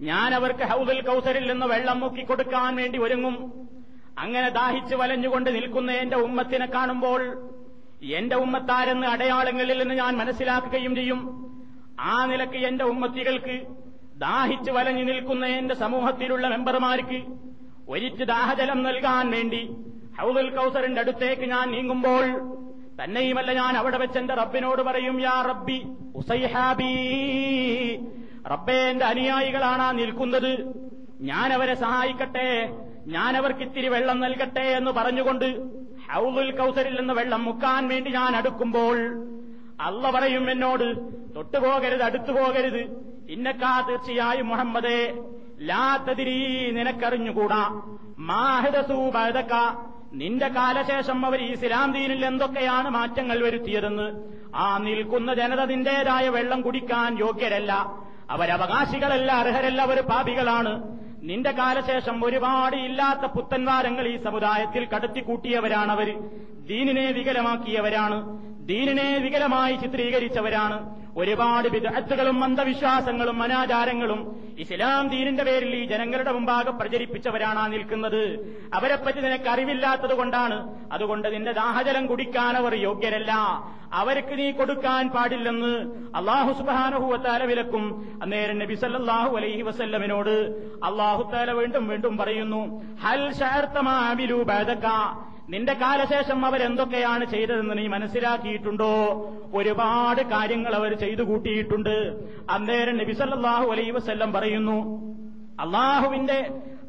ഞാൻ 0.00 0.34
അവർക്ക് 0.34 0.64
ഹൗദുൽ 0.70 1.00
കൗസരിൽ 1.06 1.44
നിന്ന് 1.52 1.66
വെള്ളം 1.66 2.00
മുക്കിക്കൊടുക്കാൻ 2.00 2.76
വേണ്ടി 2.76 2.98
ഒരുങ്ങും. 2.98 3.36
അങ്ങനെ 4.18 4.48
ദാഹിച്ച് 4.50 4.94
വലഞ്ഞുകൊണ്ട് 4.94 5.50
നിൽക്കുന്ന 5.56 5.90
എന്റെ 5.92 6.16
ഉമ്മത്തിനെ 6.16 6.66
കാണുമ്പോൾ 6.66 7.20
എന്റെ 8.18 8.36
ഉമ്മത്താരെന്ന് 8.36 9.06
അടയാളങ്ങളിൽ 9.06 9.78
നിന്ന് 9.78 9.94
ഞാൻ 9.94 10.12
മനസ്സിലാക്കുകയും 10.16 10.94
ചെയ്യും. 10.94 11.20
ആ 12.00 12.14
നിലയ്ക്ക് 12.26 12.60
എന്റെ 12.68 12.84
ഉമ്മത്തികൾക്ക് 12.84 13.56
ദാഹിച്ച് 14.24 14.70
വലഞ്ഞു 14.70 15.04
നിൽക്കുന്ന 15.04 15.46
എന്റെ 15.58 15.74
സമൂഹത്തിലുള്ള 15.74 16.48
മെമ്പർമാർക്ക് 16.48 17.20
ഒരിച്ച് 17.88 18.24
ദാഹജലം 18.24 18.82
നൽകാൻ 18.82 19.30
വേണ്ടി 19.30 19.62
ഹൗദുൽ 20.18 20.48
കൗസറിന്റെ 20.56 21.00
അടുത്തേക്ക് 21.00 21.46
ഞാൻ 21.46 21.70
നീങ്ങുമ്പോൾ 21.70 22.24
തന്നെയുമല്ല 23.00 23.50
ഞാൻ 23.52 23.76
അവിടെ 23.76 23.98
വെച്ച് 23.98 24.18
എന്റെ 24.18 24.34
റബ്ബിനോട് 24.34 24.82
പറയും 24.82 25.20
യാ 25.20 25.36
റബ്ബി 25.50 25.78
ഉസൈഹാബി 26.14 26.92
റബ്ബേ 28.46 28.90
എന്റെ 28.90 29.04
അനുയായികളാണ് 29.04 29.98
നിൽക്കുന്നത്. 29.98 30.74
ഞാൻ 31.20 31.52
അവരെ 31.52 31.74
സഹായിക്കട്ടെ. 31.74 32.76
ഞാൻ 33.06 33.36
അവർക്ക് 33.36 33.60
ഇത്തിരി 33.60 33.88
വെള്ളം 33.88 34.20
നൽകട്ടെ 34.20 34.60
എന്ന് 34.60 34.90
പറഞ്ഞുകൊണ്ട് 34.90 35.44
ഹൗലുൽ 36.12 36.56
കൗസരിൽ 36.58 36.98
നിന്ന് 36.98 37.14
വെള്ളം 37.14 37.44
മുക്കാൻ 37.44 37.88
വേണ്ടി 37.88 38.10
ഞാൻ 38.10 38.36
അടുക്കുമ്പോൾ 38.36 38.98
അല്ല 39.80 40.10
പറയും 40.10 40.50
എന്നോട് 40.50 40.86
തൊട്ടുപോകരുത് 41.36 42.02
അടുത്തു 42.02 42.32
പോകരുത്. 42.32 42.82
ഇന്നക്കാ 43.28 43.80
തീർച്ചയായും 43.80 44.48
മുഹമ്മദേ 44.48 45.22
ലാ 45.60 45.96
തതിരീ 45.96 46.70
നിനക്കറിഞ്ഞുകൂടാ. 46.70 47.82
മാഹിദസൂബതക്ക 48.18 49.54
നിന്റെ 50.12 50.48
കാലശേഷം 50.48 51.26
അവർ 51.26 51.40
ഇസ്ലാം 51.40 51.92
ദീനിൽ 51.92 52.24
എന്തൊക്കെയാണ് 52.26 52.88
മാറ്റങ്ങൾ 52.88 53.42
വരുത്തിയതെന്ന്? 53.42 54.12
ആ 54.54 54.78
നിൽക്കുന്ന 54.78 55.34
ജനത 55.34 55.64
നിന്റേതായ 55.64 56.28
വെള്ളം 56.28 56.60
കുടിക്കാൻ 56.62 57.18
യോഗ്യരല്ല. 57.18 58.00
അവരവകാശികളല്ല 58.30 59.30
അർഹരല്ല 59.32 59.80
അവർ 59.82 59.98
പാപികളാണ്. 60.10 60.72
നിന്റെ 61.22 61.50
കാലശേഷം 61.50 62.16
ഒരുപാട് 62.24 62.76
ഇല്ലാത്ത 62.76 63.24
പുത്തൻവാരങ്ങൾ 63.34 64.04
ഈ 64.08 64.16
സമുദായത്തിൽ 64.26 64.84
കടത്തിക്കൂട്ടിയവരാണവർ 64.92 66.08
ദീനിനെ 66.66 67.10
വികലമാക്കിയവരാണ്. 67.10 68.38
ദീനിനെ 68.66 69.18
വികലമായി 69.18 69.76
ചിത്രീകരിച്ചവരാണ്. 69.76 71.00
ഒരുപാട് 71.16 71.68
വിദഗ്ധകളും 71.68 72.44
അന്ധവിശ്വാസങ്ങളും 72.44 73.42
അനാചാരങ്ങളും 73.42 74.40
ഇസ്ലാം 74.58 75.08
ദീനിന്റെ 75.08 75.44
പേരിൽ 75.44 75.74
ഈ 75.74 75.84
ജനങ്ങളുടെ 75.84 76.32
മുമ്പാകെ 76.32 76.70
പ്രചരിപ്പിച്ചവരാണ് 76.70 77.72
നിൽക്കുന്നത്. 77.72 78.22
അവരെപ്പറ്റി 78.74 79.20
നിനക്ക് 79.20 79.48
അറിവില്ലാത്തത് 79.48 80.14
കൊണ്ടാണ്. 80.14 80.74
അതുകൊണ്ട് 80.92 81.32
നിന്റെ 81.32 81.52
ദാഹജലം 81.52 82.06
കുടിക്കാൻ 82.06 82.56
അവർ 82.56 82.74
യോഗ്യരല്ല. 82.74 83.32
അവർക്ക് 83.92 84.38
നീ 84.38 84.50
കൊടുക്കാൻ 84.50 85.08
പാടില്ലെന്ന് 85.08 85.74
അള്ളാഹു 86.16 86.52
സുബാനഹുവത്താല 86.52 87.44
വിലക്കും. 87.44 88.18
അന്നേരം 88.22 88.58
നബി 88.58 88.74
സല്ലാഹു 88.74 89.36
അലൈഹി 89.36 89.62
വസല്ലമിനോട് 89.62 90.34
അള്ളാഹുത്താല 90.84 91.50
വീണ്ടും 91.50 91.88
വീണ്ടും 91.88 92.16
പറയുന്നു 92.16 92.82
ഹൽ 93.04 93.32
ബദക 94.42 94.86
നിന്റെ 95.50 95.72
കാലശേഷം 95.72 96.46
അവരെന്തൊക്കെയാണ് 96.46 97.24
ചെയ്തതെന്ന് 97.24 97.78
നീ 97.78 97.86
മനസ്സിലാക്കിയിട്ടുണ്ടോ? 97.86 98.92
ഒരുപാട് 99.54 100.22
കാര്യങ്ങൾ 100.22 100.74
അവർ 100.74 100.92
ചെയ്തു 100.94 101.22
കൂട്ടിയിട്ടുണ്ട്. 101.22 101.96
അന്നേരം 102.50 102.96
നബിസല്ലാഹു 102.98 103.66
അലൈഹി 103.72 103.90
വസല്ലം 103.90 104.32
പറയുന്നു 104.32 104.78
അള്ളാഹുവിന്റെ 105.60 106.40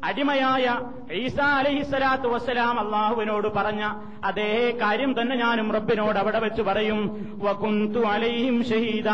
അടിമയായ 0.04 0.66
ഈസാ 1.12 1.46
അലഹിസ്സലാത്തു 1.58 2.28
വസ്സലാം 2.28 2.76
അള്ളാഹുവിനോട് 2.80 3.48
പറഞ്ഞ 3.56 3.82
അതേ 4.24 4.52
കാര്യം 4.80 5.20
തന്നെ 5.20 5.36
ഞാനും 5.36 5.72
റബ്ബിനോട് 5.72 6.18
അവിടെ 6.18 6.38
വെച്ച് 6.38 6.62
പറയും. 6.62 7.00
വകുന്തു 7.44 7.98
അലൈഹിം 7.98 8.64
ഷഹീദ 8.64 9.08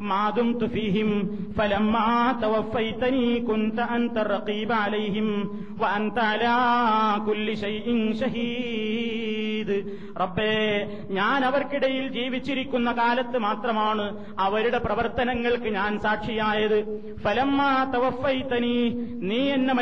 മാതും 0.00 0.48
തുഫീഹിം 0.58 1.10
ഫലമ്മാ 1.58 2.06
തവഫൈതനി 2.42 3.38
കുന്ത 3.48 3.80
അൻത 3.80 4.18
റഖീബ 4.32 4.72
അലൈഹിം 4.72 5.28
വഅൻത 5.78 6.18
അലാ 6.18 6.56
കുല്ലി 7.28 7.54
ഷൈഇൻ 7.54 8.00
ഷഹീദ്. 8.20 9.78
റബ്ബേ 10.20 10.52
ഞാൻ 11.10 11.44
അവർക്കിടയിൽ 11.44 12.08
ജീവിച്ചിരിക്കുന്ന 12.08 12.92
കാലത്ത് 12.92 13.38
മാത്രമാണ് 13.38 14.04
അവരുടെ 14.38 14.78
പ്രവർത്തനങ്ങൾക്ക് 14.78 15.68
ഞാൻ 15.68 15.92
സാക്ഷിയായത്. 15.98 16.78
ഫലമ്മാ 17.24 17.70
തവഫൈതനി 17.94 18.76
നീ 19.30 19.40
എന്നെ 19.56 19.74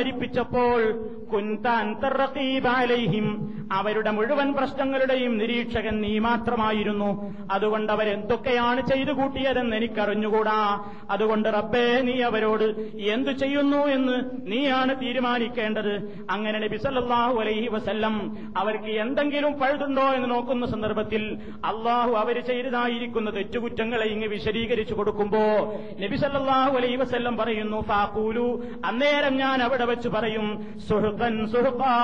കുന്താൻ 1.32 2.00
തറക്കീബാലൈഹിം 2.00 3.26
അവരുടെ 3.72 4.10
മുഴുവൻ 4.10 4.52
പ്രശ്നങ്ങളുടെയും 4.52 5.38
നിരീക്ഷകൻ 5.38 6.00
നീ 6.00 6.18
മാത്രമായിരുന്നു. 6.18 7.34
അതുകൊണ്ട് 7.52 7.92
അവരെന്തൊക്കെയാണ് 7.92 8.80
ചെയ്തു 8.88 9.12
കൂട്ടിയതെന്ന് 9.12 9.76
എനിക്കറിഞ്ഞുകൂടാ. 9.76 10.84
അതുകൊണ്ട് 11.10 11.48
റബ്ബേ 11.48 12.00
നീ 12.00 12.22
അവരോട് 12.22 12.64
എന്തു 12.98 13.30
ചെയ്യുന്നു 13.30 13.76
എന്ന് 13.76 14.16
നീയാണ് 14.52 15.00
തീരുമാനിക്കേണ്ടത്. 15.00 16.24
അങ്ങനെ 16.30 16.58
നബി 16.58 16.76
സല്ലല്ലാഹു 16.76 17.40
അലൈഹി 17.40 17.68
വസല്ലം 17.68 18.36
അവർക്ക് 18.56 18.92
എന്തെങ്കിലും 19.04 19.58
പഴുതുണ്ടോ 19.60 20.02
എന്ന് 20.02 20.30
നോക്കുന്ന 20.30 20.66
സന്ദർഭത്തിൽ 20.66 21.38
അള്ളാഹു 21.64 22.12
അവർ 22.12 22.40
ചെയ്തതായിരിക്കുന്ന 22.40 23.30
തെറ്റുകുറ്റങ്ങളെ 23.30 24.06
ഇങ്ങ് 24.06 24.26
വിശദീകരിച്ചു 24.26 24.94
കൊടുക്കുമ്പോ 24.94 25.42
നബി 26.00 26.16
സല്ലല്ലാഹു 26.16 26.76
അലൈഹി 26.76 26.96
വസല്ലം 26.96 27.36
പറയുന്നു 27.36 27.80
ഫാക്കൂലു 27.80 28.62
അന്നേരം 28.84 29.36
ഞാൻ 29.36 29.62
അവിടെ 29.62 29.84
വെച്ച് 29.84 30.08
പറയും. 30.08 30.33
സുഹൃത്തൻ 30.88 31.46
സുഹൃത്താ 31.46 31.94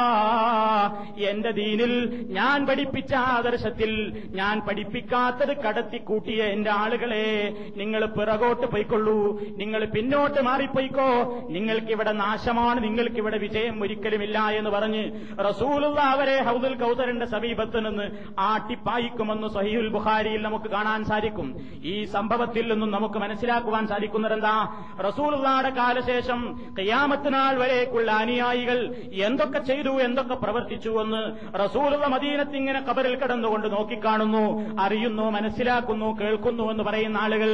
എന്റെ 1.18 1.50
ദീനിൽ 1.50 2.24
ഞാൻ 2.30 2.66
പഠിപ്പിച്ച 2.66 3.14
ആദർശത്തിൽ 3.14 4.22
ഞാൻ 4.30 4.60
പഠിപ്പിക്കാത്തത് 4.60 5.56
കടത്തിക്കൂട്ടിയ 5.56 6.42
എന്റെ 6.42 6.70
ആളുകളെ 6.70 7.54
നിങ്ങൾ 7.76 8.06
പിറകോട്ട് 8.06 8.66
പോയിക്കൊള്ളൂ. 8.66 9.40
നിങ്ങൾ 9.56 9.84
പിന്നോട്ട് 9.84 10.40
മാറിപ്പോയിക്കോ. 10.40 11.08
നിങ്ങൾക്കിവിടെ 11.50 12.12
നാശമാണ് 12.12 12.84
നിങ്ങൾക്കിവിടെ 12.84 13.38
വിജയം 13.38 13.82
ഒരിക്കലുമില്ല 13.82 14.38
എന്ന് 14.38 14.70
പറഞ്ഞ് 14.70 15.10
റസൂലുള്ള 15.48 16.00
അവരെ 16.00 16.42
ഹൗദുൽ 16.42 16.74
കൗസറിന്റെ 16.74 17.26
സമീപത്ത് 17.26 17.86
നിന്ന് 17.86 18.04
ആട്ടിപ്പായിക്കുമെന്ന് 18.38 19.48
സഹീഹുൽ 19.48 19.88
ബുഖാരിയിൽ 19.88 20.42
നമുക്ക് 20.42 20.70
കാണാൻ 20.70 21.04
സാധിക്കും. 21.04 21.56
ഈ 21.84 22.04
സംഭവത്തിൽ 22.04 22.72
നിന്നും 22.72 22.90
നമുക്ക് 22.90 23.18
മനസ്സിലാക്കുവാൻ 23.18 23.86
സാധിക്കുന്നതെന്താ? 23.86 24.84
റസൂലുള്ളാടെ 25.00 25.70
കാലശേഷം 25.70 26.60
കയ്യാമത്തിനാൾ 26.78 27.58
വരേക്കുള്ള 27.58 28.09
അനുയായികൾ 28.16 28.78
എന്തൊക്കെ 29.24 29.60
ചെയ്തു 29.62 29.92
എന്തൊക്കെ 30.00 30.36
പ്രവർത്തിച്ചു 30.36 30.92
എന്ന് 31.02 31.22
റസൂലുള്ള 31.60 32.06
മദീനത്ത് 32.06 32.56
ഇങ്ങനെ 32.56 32.80
കബറിൽ 32.80 33.14
കിടന്നുകൊണ്ട് 33.16 33.68
നോക്കിക്കാണുന്നു 33.72 34.44
അറിയുന്നു 34.80 35.26
മനസ്സിലാക്കുന്നു 35.30 36.08
കേൾക്കുന്നു 36.20 36.66
എന്ന് 36.70 36.84
പറയുന്ന 36.84 37.18
ആളുകൾ 37.18 37.52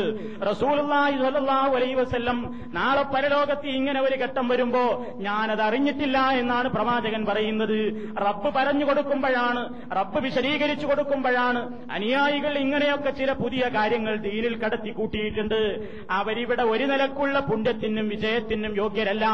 റസൂലുള്ളാഹി 0.51 1.17
സ്വല്ലല്ലാഹു 1.17 1.73
അലൈഹി 1.77 1.95
വസല്ലം 1.95 2.39
നാളെ 2.75 3.05
പരലോകത്ത് 3.13 3.69
ഇങ്ങനെ 3.79 4.01
ഒരു 4.01 4.17
ഘട്ടം 4.25 4.47
വരുമ്പോ 4.49 4.85
ഞാനത് 5.21 5.63
അറിഞ്ഞിട്ടില്ല 5.63 6.19
എന്നാണ് 6.41 6.69
പ്രവാചകൻ 6.69 7.23
പറയുന്നത്. 7.27 7.79
റബ്ബ് 8.27 8.51
പറഞ്ഞു 8.57 8.85
കൊടുക്കുമ്പോഴാണ് 8.85 9.63
റബ്ബ് 9.97 10.19
വിശദീകരിച്ചു 10.21 10.87
കൊടുക്കുമ്പോഴാണ് 10.87 11.61
അനുയായികൾ 11.97 12.53
ഇങ്ങനെയൊക്കെ 12.59 13.11
ചില 13.11 13.31
പുതിയ 13.41 13.65
കാര്യങ്ങൾ 13.77 14.15
ദീനിൽ 14.27 14.55
കടത്തി 14.57 14.91
കൂട്ടിയിട്ടുണ്ട് 14.91 15.61
അവരിവിടെ 16.19 16.65
ഒരു 16.73 16.87
നിലക്കുള്ള 16.87 17.39
പുണ്യത്തിനും 17.49 18.09
വിജയത്തിനും 18.09 18.73
യോഗ്യരല്ല 18.77 19.27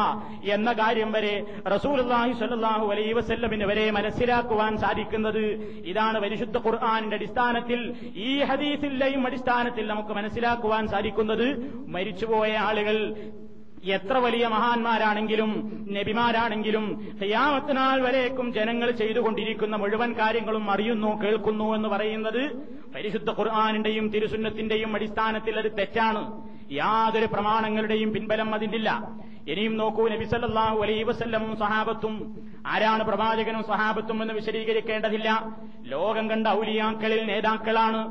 എന്ന 0.55 0.73
കാര്യം 0.73 1.11
വരെ 1.17 1.35
റസൂലുള്ളാഹി 1.75 2.33
സ്വല്ലല്ലാഹു 2.41 2.87
അലൈ 2.93 3.07
വസല്ലമിന് 3.19 3.67
വരെ 3.71 3.85
മനസ്സിലാക്കുവാൻ 3.99 4.73
സാധിക്കുന്നത് 4.85 5.43
ഇതാണ് 5.93 6.19
പരിശുദ്ധ 6.25 6.57
ഖുർആാനിന്റെ 6.67 7.17
അടിസ്ഥാനത്തിൽ. 7.17 7.81
ഈ 8.29 8.33
ഹദീസിന്റെയും 8.51 9.25
അടിസ്ഥാനത്തിൽ 9.27 9.87
നമുക്ക് 9.93 10.15
മനസ്സിലാക്കുവാൻ 10.21 10.85
സാധിക്കുന്നത് 10.95 11.47
മരിച്ചുപോയ 11.97 12.53
ആളുകൾ 12.69 12.99
എത്ര 13.95 14.17
വലിയ 14.25 14.45
മഹാന്മാരാണെങ്കിലും 14.47 15.51
നബിമാരാണെങ്കിലും 15.95 16.85
ഹയാമത്തിനാൾ 17.21 17.97
വരേക്കും 18.03 18.47
ജനങ്ങൾ 18.53 18.89
ചെയ്തുകൊണ്ടിരിക്കുന്ന 19.01 19.77
മുഴുവൻ 19.77 20.11
കാര്യങ്ങളും 20.21 20.71
അറിയുന്നു 20.71 21.11
കേൾക്കുന്നു 21.23 21.67
എന്ന് 21.77 21.89
പറയുന്നത് 21.89 22.43
പരിശുദ്ധ 22.95 23.31
ഖുർആാനിന്റെയും 23.39 24.07
തിരുസുന്നത്തിന്റെയും 24.15 24.95
അടിസ്ഥാനത്തിൽ 24.97 25.57
അത് 25.63 25.71
തെറ്റാണ്. 25.79 26.23
യാതൊരു 26.81 27.27
പ്രമാണങ്ങളുടെയും 27.27 28.13
പിൻബലം 28.15 28.55
അതിന്റില്ല 28.55 28.91
ഇനിയും 29.53 29.77
നോക്കൂ 29.77 30.09
നബി 30.09 30.25
സല്ലല്ലാഹു 30.25 30.79
അലൈഹി 30.83 31.03
വസല്ലം 31.03 31.45
സഹാബത്തും 31.63 32.15
ആരാണ് 32.67 33.03
പ്രവാചകനും 33.05 33.63
സഹാബത്തും 33.71 34.19
എന്ന് 34.23 34.35
വിശദീകരിക്കേണ്ടതില്ല. 34.35 35.29
ലോകം 35.95 36.31
കണ്ട 36.31 36.47
ഔലിയാക്കളിൽ 36.47 37.23
നേതാക്കളാണ് 37.31 38.03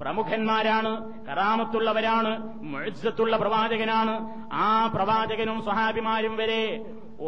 പ്രമുഖന്മാരാണ് 0.00 0.92
കറാമത്തുള്ളവരാണ് 1.28 2.32
മുഴുത്തുള്ള 2.72 3.36
പ്രവാചകനാണ്. 3.36 4.14
ആ 4.52 4.68
പ്രവാചകനും 4.94 5.58
സ്വഹാബിമാരും 5.66 6.36
വരെ 6.36 6.62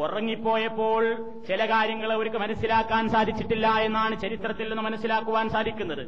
ഉറങ്ങിപ്പോയപ്പോൾ 0.00 1.02
ചില 1.48 1.60
കാര്യങ്ങൾ 1.70 2.12
അവർക്ക് 2.12 2.36
മനസ്സിലാക്കാൻ 2.36 3.04
സാധിച്ചിട്ടില്ല 3.14 3.68
എന്നാണ് 3.86 4.20
ചരിത്രത്തിൽ 4.20 4.68
നിന്ന് 4.68 4.84
മനസ്സിലാക്കുവാൻ 4.88 5.48
സാധിക്കുന്നത്. 5.56 6.04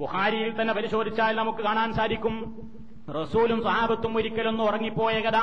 ബുഹാരിയിൽ 0.00 0.50
തന്നെ 0.60 0.74
പരിശോധിച്ചാൽ 0.74 1.36
നമുക്ക് 1.36 1.62
കാണാൻ 1.68 1.92
സാധിക്കും. 2.00 2.36
റസൂലും 3.12 3.62
സ്വഹാബത്തും 3.62 4.16
ഒരിക്കലൊന്നും 4.16 4.64
ഉറങ്ങിപ്പോയ 4.64 5.20
കഥ. 5.20 5.36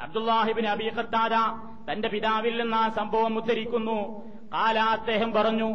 അബ്ദുല്ലാഹിബിൻ 0.00 0.66
അബി 0.66 0.92
ഖത്താദ 0.98 1.34
തന്റെ 1.92 2.08
പിതാവിൽ 2.08 2.62
നിന്ന് 2.62 2.76
ആ 2.76 2.88
സംഭവം 2.88 3.36
ഉദ്ധരിക്കുന്നു. 3.36 3.98
കാല 4.52 4.78
അദ്ദേഹം 4.78 5.32
പറഞ്ഞു 5.32 5.70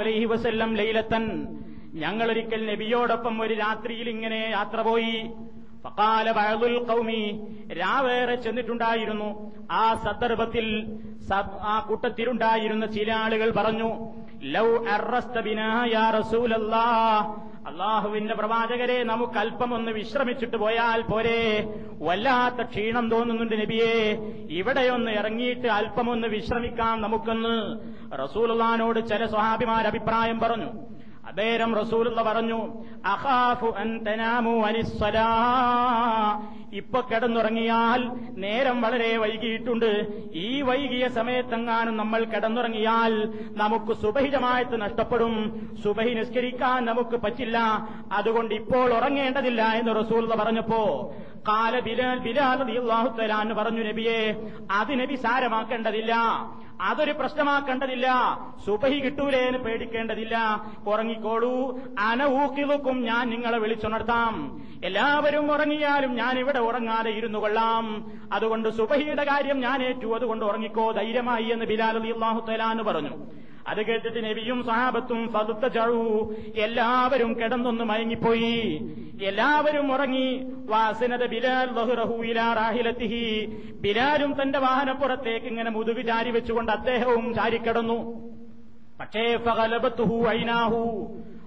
അലൈഹി 0.00 0.24
വസല്ലം 0.24 0.74
ലൈലത്തൻ. 0.76 1.24
ഞങ്ങളൊരിക്കൽ 1.94 2.66
നബിയോടൊപ്പം 2.66 3.42
ഒരു 3.42 3.54
രാത്രിയിൽ 3.54 4.08
ഇങ്ങനെ 4.08 4.48
യാത്ര 4.50 4.80
പോയി. 4.82 5.30
ഫക്കാല 5.86 6.32
ബഅദുൽ 6.32 6.76
ഖൗമി 6.90 7.22
രാവേറെ 7.72 8.34
ചെന്നിട്ടുണ്ടായിരുന്നു. 8.34 9.28
ആ 9.70 9.94
സന്ദർഭത്തിൽ 9.94 10.66
ആ 11.62 11.86
കൂട്ടത്തിലുണ്ടായിരുന്ന 11.88 12.86
ചില 12.86 13.12
ആളുകൾ 13.12 13.50
പറഞ്ഞു 13.50 13.90
ലൗ 14.42 14.68
യാ 15.92 16.06
അള്ളാഹുവിന്റെ 17.68 18.34
പ്രവാചകരെ 18.34 19.04
നമുക്ക് 19.04 19.38
അല്പം 19.38 19.74
ഒന്ന് 19.74 19.90
വിശ്രമിച്ചിട്ട് 19.90 20.56
പോയാൽ 20.56 21.00
പോരെ. 21.02 21.40
വല്ലാത്ത 22.00 22.66
ക്ഷീണം 22.66 23.10
തോന്നുന്നുണ്ട് 23.10 23.56
നബിയെ. 23.62 23.96
ഇവിടെയൊന്ന് 24.50 25.10
ഇറങ്ങിയിട്ട് 25.10 25.68
അല്പമൊന്ന് 25.68 26.28
വിശ്രമിക്കാം 26.28 27.02
നമുക്കൊന്ന്. 27.02 27.56
റസൂലുള്ളാനോട് 28.22 29.08
ചില 29.08 29.26
സ്വഹാബിമാർ 29.26 29.86
അഭിപ്രായം 29.86 30.40
പറഞ്ഞു 30.40 30.70
അന്നേരം 31.36 31.72
റസൂലുള്ള 31.76 32.20
പറഞ്ഞു 32.26 32.58
അഹാഫു 33.06 33.68
അൻ 33.80 33.88
തനാമു 34.04 34.52
അനിസ്സലാ 34.66 35.24
ഇപ്പൊ 36.80 37.00
കിടന്നുറങ്ങിയാൽ 37.00 38.00
നേരം 38.44 38.78
വളരെ 38.84 39.10
വൈകിയിട്ടുണ്ട്. 39.22 39.90
ഈ 40.44 40.62
വൈകിയ 40.68 41.04
സമയത്തെങ്ങാനും 41.18 41.94
നമ്മൾ 41.96 42.24
കിടന്നുറങ്ങിയാൽ 42.24 43.12
നമുക്ക് 43.62 43.92
സുബഹിജമായത്ത് 44.02 44.80
നഷ്ടപ്പെടും. 44.84 45.34
സുബഹി 45.84 46.14
നിസ്കരിക്കാൻ 46.14 46.80
നമുക്ക് 46.90 47.18
പറ്റില്ല. 47.26 47.58
അതുകൊണ്ട് 48.12 48.54
ഇപ്പോൾ 48.54 48.88
ഉറങ്ങേണ്ടതില്ല 48.98 49.62
എന്ന് 49.80 49.94
റസൂൽ 50.00 50.26
പറഞ്ഞപ്പോ 50.42 50.82
കാല 51.48 51.80
ബിലാൽ 51.80 52.18
ബിലാൽ 52.18 53.40
എന്ന് 53.42 53.54
പറഞ്ഞു 53.54 53.82
നബിയെ 53.82 54.48
അത് 54.70 55.00
നബി 55.00 55.14
സാരമാക്കേണ്ടതില്ല. 55.14 56.14
അതൊരു 56.80 57.12
പ്രശ്നമാക്കേണ്ടതില്ല. 57.12 58.06
സുബഹി 58.66 59.00
കിട്ടൂലേ 59.00 59.38
എന്ന് 59.38 59.58
പേടിക്കേണ്ടതില്ല. 59.58 60.64
ഉറങ്ങിക്കോളൂ. 60.86 61.78
അനഊക്കിലുക്കും 61.98 63.02
ഞാൻ 63.02 63.30
നിങ്ങളെ 63.30 63.58
വിളിച്ചുണർത്താം. 63.58 64.60
എല്ലാവരും 64.84 65.52
ഉറങ്ങിയാലും 65.52 66.14
ഞാൻ 66.14 66.38
ഇവിടെ 66.38 66.58
ഉറങ്ങാതെ 66.58 67.10
ഇരുന്നു 67.10 67.38
കൊള്ളാം. 67.38 68.12
അതുകൊണ്ട് 68.32 68.68
സുബഹിയുടെ 68.68 69.24
കാര്യം 69.24 69.60
ഞാൻ 69.60 69.82
ഏറ്റു 69.82 70.14
അതുകൊണ്ട് 70.14 70.44
ഉറങ്ങിക്കോ 70.44 70.90
ധൈര്യമായി 70.90 71.44
എന്ന് 71.44 71.64
ബിലാൽ 71.64 72.12
അള്ളാഹു 72.12 72.46
തലാന്ന് 72.50 72.82
പറഞ്ഞു. 72.82 73.10
അത് 73.66 73.86
കേട്ടിട്ട് 73.86 74.24
നബിയും 74.24 74.64
സഹാബത്തും 74.64 75.32
പതുത്ത 75.32 75.66
ചഴു 75.66 76.34
എല്ലാവരും 76.56 77.40
കിടന്നൊന്ന് 77.40 77.84
മയങ്ങിപ്പോയി. 77.84 78.80
എല്ലാവരും 79.22 79.92
ഉറങ്ങി. 79.92 80.42
വാസനത 80.66 81.26
ബിലാൽ 81.26 81.70
റാഹിലത്തിഹി. 82.34 83.46
ബിലാലും 83.80 84.42
തന്റെ 84.42 84.58
വാഹനപ്പുറത്തേക്ക് 84.58 85.46
ഇങ്ങനെ 85.46 85.70
മുതുകി 85.70 86.02
ചാരി 86.02 86.30
വെച്ചുകൊണ്ട് 86.30 86.72
അദ്ദേഹവും 86.72 87.34
ചാരിക്കിടന്നു. 87.34 88.30
പക്ഷേ 89.00 89.36
ഫലബത്തുഹു 89.36 90.28
ഐനാഹു. 90.28 91.06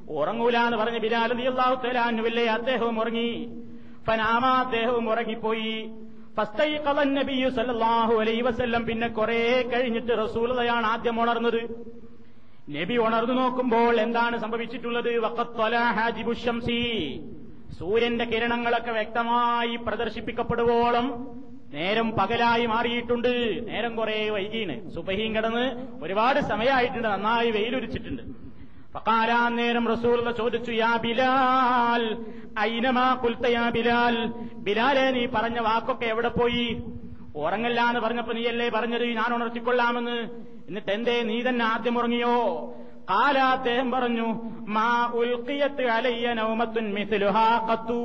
ഉറങ്ങൂല 0.10 0.58
എന്ന് 0.58 0.78
പറഞ്ഞ 0.78 0.98
ബിലാൽ 0.98 1.48
അള്ളാഹു 1.48 1.88
തലാനുവില്ലേ 1.88 2.46
അദ്ദേഹവും 2.46 3.00
ഉറങ്ങി. 3.00 3.64
ഫനാമ 4.08 4.46
അദ്ദേഹവും 4.46 5.10
ഉറങ്ങിപ്പോയി. 5.10 5.92
നബിയു 7.04 7.50
സല്ലല്ലാഹു 7.50 8.14
അലൈഹി 8.14 8.42
വസല്ലം 8.42 8.86
പിന്നെ 8.86 9.08
കുറെ 9.08 9.70
കഴിഞ്ഞിട്ട് 9.74 10.24
റസൂലതയാണ് 10.24 10.86
ആദ്യം 10.86 11.22
ഉണർന്നത്. 11.22 11.90
നബി 12.70 12.98
ഉണർന്നു 12.98 13.34
നോക്കുമ്പോൾ 13.34 14.00
എന്താണ് 14.02 14.38
സംഭവിച്ചിട്ടുള്ളത്? 14.38 15.20
വക്കത്തൊലാഹാജിബുഷംസി 15.20 16.82
സൂര്യന്റെ 17.80 18.26
കിരണങ്ങളൊക്കെ 18.26 18.92
വ്യക്തമായി 18.92 19.76
പ്രദർശിപ്പിക്കപ്പെടുവോളം 19.76 21.08
നേരം 21.74 22.12
പകലായി 22.12 22.66
മാറിയിട്ടുണ്ട്. 22.66 23.32
നേരം 23.68 23.96
കുറെ 23.96 24.30
വൈകീണ്. 24.30 24.90
സുബഹിയും 24.90 25.36
കിടന്ന് 25.36 25.66
ഒരുപാട് 26.04 26.40
സമയമായിട്ടുണ്ട്. 26.40 27.08
നന്നായി 27.08 27.52
വെയിലുരിച്ചിട്ടുണ്ട്. 27.52 28.24
പക്കാരാ 28.96 29.50
നേരം 29.50 29.88
റസൂലുള്ള 29.88 30.32
ചോദിച്ചു 30.32 30.72
യാ 30.72 30.96
ബിലാൽ 30.96 32.04
ഐനമാ 32.60 33.08
ബിലാൽ? 33.70 34.16
ബിലാലെ 34.54 35.12
നീ 35.12 35.26
പറഞ്ഞ 35.26 35.60
വാക്കൊക്കെ 35.60 36.06
എവിടെ 36.06 36.30
പോയി? 36.30 36.66
ഉറങ്ങല്ല 37.46 37.82
എന്ന് 37.82 38.02
പറഞ്ഞപ്പോ 38.02 38.34
നീയല്ലേ 38.34 38.70
പറഞ്ഞത്? 38.70 39.06
ഞാൻ 39.20 39.34
ഉണർത്തിക്കൊള്ളാമെന്ന്. 39.34 40.18
എന്നിട്ട് 40.68 40.92
എന്തേ 40.92 41.22
നീ 41.24 41.42
തന്നെ 41.42 41.66
ആദ്യം 41.66 41.98
ഉറങ്ങിയോ? 41.98 42.38
കാല 43.10 43.38
അദ്ദേഹം 43.38 43.92
പറഞ്ഞു 43.92 44.28
മാ 44.76 45.12
ഉൽക്കിയത്ത് 45.14 45.84
അലയ്യ 45.88 46.34
നൗമത്തുൻ 46.34 46.88
ഖത്തു. 47.70 48.02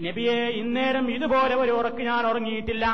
നബിയെ 0.00 0.38
ഇന്നേരം 0.62 1.10
ഇതുപോലെ 1.10 1.54
ഒരു 1.54 1.72
ഉറക്ക് 1.72 2.02
ഞാൻ 2.02 2.26
ഉറങ്ങിയിട്ടില്ല. 2.26 2.86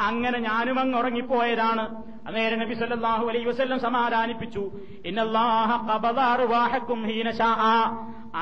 അങ്ങനെ 0.00 0.38
ഞാനും 0.38 0.78
അങ്ങ് 0.80 0.98
ഉറങ്ങിപ്പോയതാണ്. 0.98 1.84
അന്നേരം 2.26 2.58
നബി 2.58 2.74
സല്ലാഹു 2.74 3.24
അലൈ 3.28 3.44
വസല്ലം 3.44 3.78
സമാധാനിപ്പിച്ചു. 3.80 4.62
ഇന്നല്ലാഹ 5.06 5.70
ഖബദ 5.88 6.18
അർവാഹക്കും 6.34 7.00
ഹീന 7.08 7.30
ശാഅ 7.30 7.62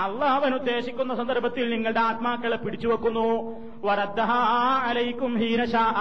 അള്ളാഹ് 0.02 0.34
അവൻ 0.40 0.54
ഉദ്ദേശിക്കുന്ന 0.54 1.14
സന്ദർഭത്തിൽ 1.14 1.70
നിങ്ങളുടെ 1.70 2.00
ആത്മാക്കളെ 2.00 2.56
പിടിച്ചു 2.56 2.88
വെക്കുന്നു 2.88 3.28
വറദ്ദഹാ 3.28 3.69
അലൈക്കും 4.88 5.38
ഹീന 5.38 5.64
ശാഅ 5.64 6.00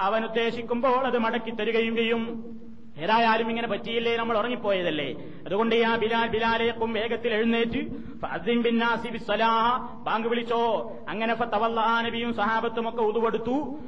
അവൻ 0.00 0.24
ഉദ്ദേശിക്കുമ്പോൾ 0.24 1.06
അത് 1.06 1.18
മടക്കി 1.18 1.50
തരികയും 1.50 1.96
ചെയ്യും. 1.96 2.56
ഏതായാലും 2.98 3.48
ഇങ്ങനെ 3.48 3.68
പറ്റിയില്ലേ? 3.68 4.16
നമ്മൾ 4.16 4.38
ഉറങ്ങിപ്പോയതല്ലേ? 4.38 5.14
അതുകൊണ്ട് 5.46 5.74
ആ 5.74 5.96
ബിലാൽ 5.96 6.28
ബിലാലേക്കും 6.28 6.92
വേഗത്തിൽ 6.92 7.34
എഴുന്നേറ്റ്. 7.34 7.78
ബാങ്ക് 10.04 10.28
വിളിച്ചോ. 10.28 10.92
അങ്ങനെ 11.08 11.34
നബിയും 12.00 12.34
സഹാബത്തും 12.34 12.88
ഒക്കെ 12.88 13.02
ഉതുവെടുത്തു. 13.02 13.78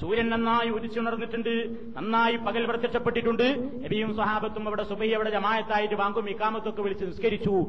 സൂര്യൻ 0.00 0.28
നന്നായി 0.28 0.70
ഉദിച്ചുണർന്നിട്ടുണ്ട്. 0.70 1.76
നന്നായി 1.96 2.36
പകൽ 2.36 2.64
പ്രത്യക്ഷപ്പെട്ടിട്ടുണ്ട്. 2.64 3.48
നബിയും 3.84 4.16
സഹാബത്തും 4.16 4.66
അവിടെ 4.66 4.82
സുബൈ 4.82 5.12
അവിടെ 5.12 5.30
ജമായത്തായിട്ട് 5.30 5.94
ബാങ്കും 5.94 6.30
ഇക്കാമത്തൊക്കെ 6.30 6.82
വിളിച്ച് 6.82 7.04
നിസ്കരിച്ചു. 7.04 7.66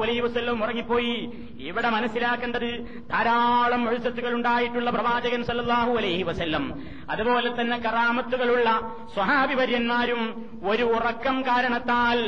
അലൈഹി 0.00 0.20
വസല്ലം 0.20 0.62
ഉറങ്ങിപ്പോയി. 0.62 1.14
ഇവിടെ 1.60 1.90
മനസ്സിലാക്കേണ്ടത് 1.90 2.68
ധാരാളം 3.10 3.88
എഴുത്തുകൾ 3.88 4.34
ഉണ്ടായിട്ടുള്ള 4.34 4.90
പ്രവാചകൻ 4.90 5.44
സല്ലാഹു 5.44 5.92
അലൈഹി 5.96 6.22
വസല്ലം. 6.22 6.64
അതുപോലെ 7.10 7.60
തന്നെ 7.60 7.76
കറാമത്തുകളുള്ള 7.76 8.68
സ്വഹാഭിപര്യന്മാരും 9.14 10.22
ഒരു 10.68 10.82
ഉറക്കം 10.82 11.42
കാരണത്താൽ 11.42 12.20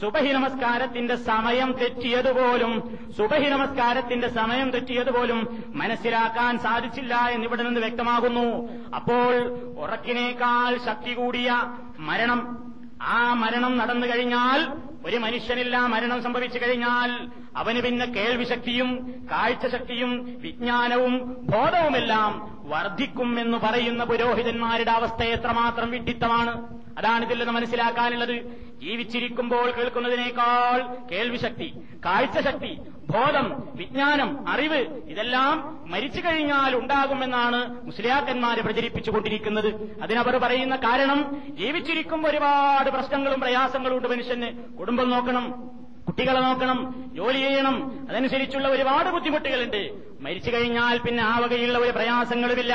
സുബഹി 0.00 0.32
നമസ്കാരത്തിന്റെ 0.32 1.16
സമയം 1.16 1.72
തെറ്റിയതുപോലും 1.72 2.98
സുബഹി 3.16 3.48
നമസ്കാരത്തിന്റെ 3.48 4.28
സമയം 4.28 4.70
തെറ്റിയതുപോലും 4.70 5.40
മനസ്സിലാക്കാൻ 5.74 6.58
സാധിച്ചില്ല 6.58 7.14
എന്നിവിടെ 7.14 7.62
നിന്ന് 7.62 7.80
വ്യക്തമാകുന്നു. 7.80 8.48
അപ്പോൾ 8.94 9.32
ഉറക്കിനേക്കാൾ 9.84 10.78
ശക്തി 10.88 11.14
കൂടിയ 11.14 11.50
മരണം 11.98 12.42
ആ 13.02 13.34
മരണം 13.34 13.76
നടന്നു 13.76 14.06
കഴിഞ്ഞാൽ 14.06 14.60
ഒരു 15.04 15.16
മനുഷ്യനില്ല 15.16 15.76
മരണം 15.92 16.22
സംഭവിച്ചു 16.22 16.58
കഴിഞ്ഞാൽ 16.58 17.10
അവന് 17.56 17.80
പിന്നെ 17.82 18.06
കേൾവിശക്തിയും 18.06 18.90
കാഴ്ചശക്തിയും 19.32 20.12
വിജ്ഞാനവും 20.40 21.14
ബോധവുമെല്ലാം 21.52 22.32
വർദ്ധിക്കും 22.68 23.40
എന്ന് 23.40 23.58
പറയുന്ന 23.58 24.04
പുരോഹിതന്മാരുടെ 24.04 24.90
അവസ്ഥ 24.90 25.22
എത്രമാത്രം 25.36 25.90
വിഡിത്തമാണ് 25.90 26.54
അതാണ് 26.98 27.24
ഇതിൽ 27.24 27.38
നിന്ന് 27.38 27.52
മനസ്സിലാക്കാനുള്ളത്. 27.52 28.36
ജീവിച്ചിരിക്കുമ്പോൾ 28.84 29.70
കേൾക്കുന്നതിനേക്കാൾ 29.70 30.80
കേൾവിശക്തി 31.12 31.68
കാഴ്ചശക്തി 32.06 32.72
ബോധം 33.14 33.46
വിജ്ഞാനം 33.74 34.48
അറിവ് 34.48 34.80
ഇതെല്ലാം 35.12 35.56
മരിച്ചു 35.86 36.20
കഴിഞ്ഞാൽ 36.20 36.76
ഉണ്ടാകുമെന്നാണ് 36.76 37.60
മുസ്ലിയാക്കന്മാരെ 37.86 38.62
പ്രചരിപ്പിച്ചുകൊണ്ടിരിക്കുന്നത്. 38.62 39.70
അതിനവർ 40.02 40.36
പറയുന്ന 40.36 40.76
കാരണം 40.76 41.20
ജീവിച്ചിരിക്കുമ്പോൾ 41.60 42.28
ഒരുപാട് 42.28 42.90
പ്രശ്നങ്ങളും 42.90 43.40
പ്രയാസങ്ങളും 43.40 43.96
ഉണ്ട് 43.96 44.08
മനുഷ്യന്. 44.08 44.50
കുടുംബം 44.78 45.10
നോക്കണം 45.10 45.46
കുട്ടികളെ 46.06 46.40
നോക്കണം 46.40 46.78
ജോലി 47.16 47.38
ചെയ്യണം 47.38 47.76
അതനുസരിച്ചുള്ള 48.10 48.68
ഒരുപാട് 48.68 49.08
ബുദ്ധിമുട്ടുകളുണ്ട്. 49.10 49.82
മരിച്ചു 50.24 50.50
കഴിഞ്ഞാൽ 50.50 50.98
പിന്നെ 50.98 51.22
ആ 51.22 51.38
വകയുള്ള 51.38 51.78
ഒരു 51.78 51.90
പ്രയാസങ്ങളുമില്ല. 51.90 52.74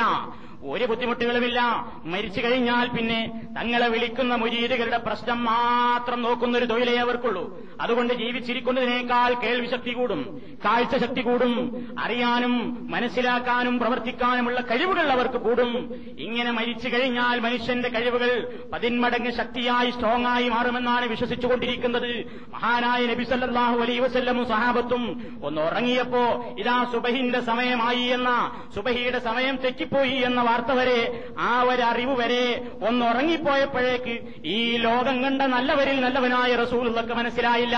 ഒരു 0.62 0.84
ബുദ്ധിമുട്ടുകളുമില്ല. 0.84 1.60
മരിച്ചു 2.04 2.40
കഴിഞ്ഞാൽ 2.40 2.88
പിന്നെ 2.88 3.42
തങ്ങളെ 3.56 3.88
വിളിക്കുന്ന 3.88 4.34
മുരീദുകളുടെ 4.34 4.98
പ്രശ്നം 4.98 5.44
മാത്രം 5.44 6.22
നോക്കുന്ന 6.22 6.58
ഒരു 6.58 6.64
തൊഴിലേ 6.64 6.96
അവർക്കുള്ളൂ. 6.96 7.60
അതുകൊണ്ട് 7.80 8.14
ജീവിച്ചിരിക്കുന്നതിനേക്കാൾ 8.14 9.34
കേൾവിശക്തി 9.34 9.92
കൂടും 9.92 10.40
കാഴ്ചശക്തി 10.64 11.22
കൂടും 11.22 11.52
അറിയാനും 11.98 12.86
മനസ്സിലാക്കാനും 12.90 13.78
പ്രവർത്തിക്കാനുമുള്ള 13.78 14.60
കഴിവുകൾ 14.60 15.12
അവർക്ക് 15.12 15.36
കൂടും. 15.36 15.94
ഇങ്ങനെ 16.18 16.50
മരിച്ചു 16.50 16.88
കഴിഞ്ഞാൽ 16.88 17.40
മനുഷ്യന്റെ 17.40 17.88
കഴിവുകൾ 17.88 18.30
പതിന്മടങ്ങ് 18.72 19.32
ശക്തിയായി 19.32 19.90
സ്ട്രോങ് 19.90 20.26
ആയി 20.26 20.48
മാറുമെന്നാണ് 20.48 21.06
വിശ്വസിച്ചുകൊണ്ടിരിക്കുന്നത്. 21.06 22.24
മഹാനായ 22.52 23.06
നബിസല്ലാഹു 23.06 23.78
അലൈ 23.80 23.98
വസല്ലമും 23.98 24.48
സഹാബത്തും 24.48 25.32
ഒന്ന് 25.44 25.60
ഉറങ്ങിയപ്പോ 25.62 26.54
ഇതാ 26.58 26.84
സുബഹിന്റെ 26.92 27.40
സമയമായി 27.40 28.04
എന്ന 28.04 28.52
സുബഹിയുടെ 28.74 29.18
സമയം 29.18 29.56
തെറ്റിപ്പോയി 29.56 30.16
എന്ന 30.24 30.40
വാർത്ത 30.50 30.72
വരെ 30.80 30.98
ആ 31.38 31.50
ഒരു 31.62 31.82
അറിവ് 31.82 32.14
വരെ 32.20 32.44
ഒന്ന് 32.88 33.06
ഉറങ്ങിപ്പോയപ്പോഴേക്ക് 33.06 34.14
ഈ 34.54 34.58
ലോകം 34.86 35.22
കണ്ട 35.24 35.42
നല്ലവരിൽ 35.54 36.00
നല്ലവനായ 36.00 36.54
റസൂലൊക്കെ 36.56 37.14
മനസ്സിലായില്ല. 37.14 37.76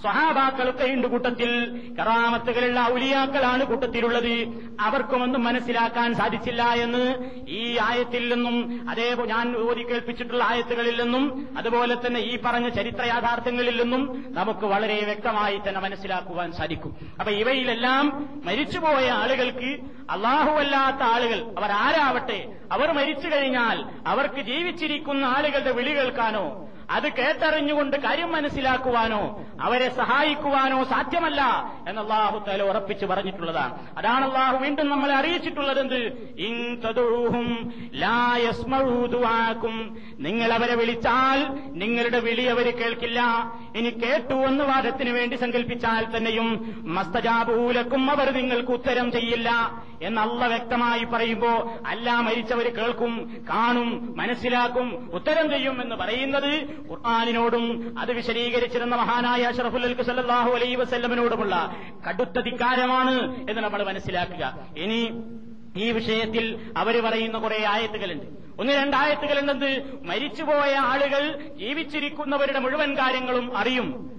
സ്വഹാബാക്കളൊക്കെ 0.00 0.86
ഉണ്ട് 0.94 1.06
കൂട്ടത്തിൽ. 1.06 1.50
കറാമത്തുകളുള്ള 1.98 2.80
ഔലിയാക്കളാണ് 2.92 3.64
കൂട്ടത്തിലുള്ളത്. 3.64 4.34
അവർക്കുമൊന്നും 4.80 5.44
മനസ്സിലാക്കാൻ 5.44 6.14
സാധിച്ചില്ല 6.14 6.62
എന്ന് 6.84 7.04
ഈ 7.48 7.62
ആയത്തിൽ 7.82 8.24
നിന്നും 8.34 8.56
അതേ 8.90 9.08
ഞാൻ 9.32 9.46
ഓതി 9.68 9.82
കേൾപ്പിച്ചിട്ടുള്ള 9.88 10.44
ആയത്തുകളിൽ 10.44 10.96
നിന്നും 11.02 11.24
അതുപോലെ 11.58 11.94
തന്നെ 11.94 12.20
ഈ 12.20 12.34
പറഞ്ഞ 12.44 12.68
ചരിത്ര 12.68 13.04
യാഥാർത്ഥ്യങ്ങളിൽ 13.04 13.76
നിന്നും 13.82 14.02
നമുക്ക് 14.36 14.66
വളരെ 14.66 14.98
വ്യക്തമായി 15.04 15.56
തന്നെ 15.68 15.80
മനസ്സിലാക്കുവാൻ 15.80 16.52
സാധിക്കും. 16.52 16.92
അപ്പൊ 17.20 17.32
ഇവയിലെല്ലാം 17.32 18.04
മരിച്ചുപോയ 18.44 19.06
ആളുകൾക്ക് 19.20 19.70
അള്ളാഹുവല്ലാത്ത 20.10 21.02
ആളുകൾ 21.14 21.40
അവർ 21.58 21.70
ആരാവട്ടെ 22.10 22.38
അവർ 22.72 22.88
മരിച്ചു 22.92 23.28
കഴിഞ്ഞാൽ 23.28 23.76
അവർക്ക് 24.06 24.40
ജീവിച്ചിരിക്കുന്ന 24.42 25.24
ആളുകളുടെ 25.36 25.72
വിളി 25.72 25.92
കേൾക്കാനോ 25.94 26.44
അത് 26.90 27.08
കേട്ടറിഞ്ഞുകൊണ്ട് 27.12 27.96
കാര്യം 27.96 28.32
മനസ്സിലാക്കുവാനോ 28.32 29.44
അവരെ 29.60 29.88
സഹായിക്കുവാനോ 29.88 30.84
സാധ്യമല്ല 30.84 31.40
എന്ന് 31.88 32.00
അള്ളാഹു 32.02 32.38
തല 32.48 32.62
ഉറപ്പിച്ചു 32.62 33.06
പറഞ്ഞിട്ടുള്ളതാണ്. 33.06 33.74
അതാണ് 33.98 34.24
അള്ളാഹു 34.24 34.56
വീണ്ടും 34.56 34.88
നമ്മളെ 34.88 35.14
അറിയിച്ചിട്ടുള്ളത് 35.14 35.78
എന്ത് 35.78 36.00
നിങ്ങൾ 40.18 40.52
അവരെ 40.52 40.74
വിളിച്ചാൽ 40.74 41.38
നിങ്ങളുടെ 41.72 42.18
വിളി 42.18 42.42
അവർ 42.42 42.66
കേൾക്കില്ല. 42.80 43.20
ഇനി 43.76 43.90
കേട്ടു 43.90 44.34
എന്ന് 44.34 44.64
വാദത്തിന് 44.64 45.10
വേണ്ടി 45.10 45.36
സങ്കല്പിച്ചാൽ 45.36 46.16
തന്നെയും 46.16 46.48
മസ്തജാബൂലക്കും 46.96 48.10
അവർ 48.10 48.30
നിങ്ങൾക്ക് 48.30 48.70
ഉത്തരം 48.70 49.12
ചെയ്യില്ല 49.12 49.50
എന്നല്ല 50.02 50.46
വ്യക്തമായി 50.46 51.04
പറയുമ്പോ 51.04 51.52
അല്ല 51.86 52.10
മരിച്ചവർ 52.20 52.66
കേൾക്കും 52.76 53.12
കാണും 53.50 54.14
മനസ്സിലാക്കും 54.16 55.10
ഉത്തരം 55.12 55.50
ചെയ്യും 55.50 55.82
എന്ന് 55.82 55.96
പറയുന്നത് 55.96 56.79
ഖുർആാനിനോടും 56.88 57.94
അത് 57.98 58.12
വിശദീകരിച്ചിരുന്ന 58.12 58.96
മഹാനായ 58.96 59.42
അഷറഫുൽ 59.42 60.02
സല്ലാഹു 60.02 60.50
അലൈ 60.50 60.74
വസ്ല്ലമിനോടുമുള്ള 60.74 61.76
കടുത്ത 62.08 62.40
ധിക്കാരമാണ് 62.40 63.50
എന്ന് 63.50 63.62
നമ്മൾ 63.62 63.82
മനസ്സിലാക്കുക. 63.82 64.68
ഇനി 64.76 65.10
ഈ 65.76 65.90
വിഷയത്തിൽ 65.90 66.72
അവർ 66.76 67.04
പറയുന്ന 67.04 67.38
കുറെ 67.38 67.64
ആയത്തുകളുണ്ട്. 67.68 68.26
ഒന്ന് 68.60 68.72
രണ്ടായത്തുകളുണ്ടെന്ന് 68.72 69.82
മരിച്ചുപോയ 70.02 70.74
ആളുകൾ 70.74 71.50
ജീവിച്ചിരിക്കുന്നവരുടെ 71.58 72.58
മുഴുവൻ 72.58 72.94
കാര്യങ്ങളും 72.94 73.56
അറിയും 73.56 74.10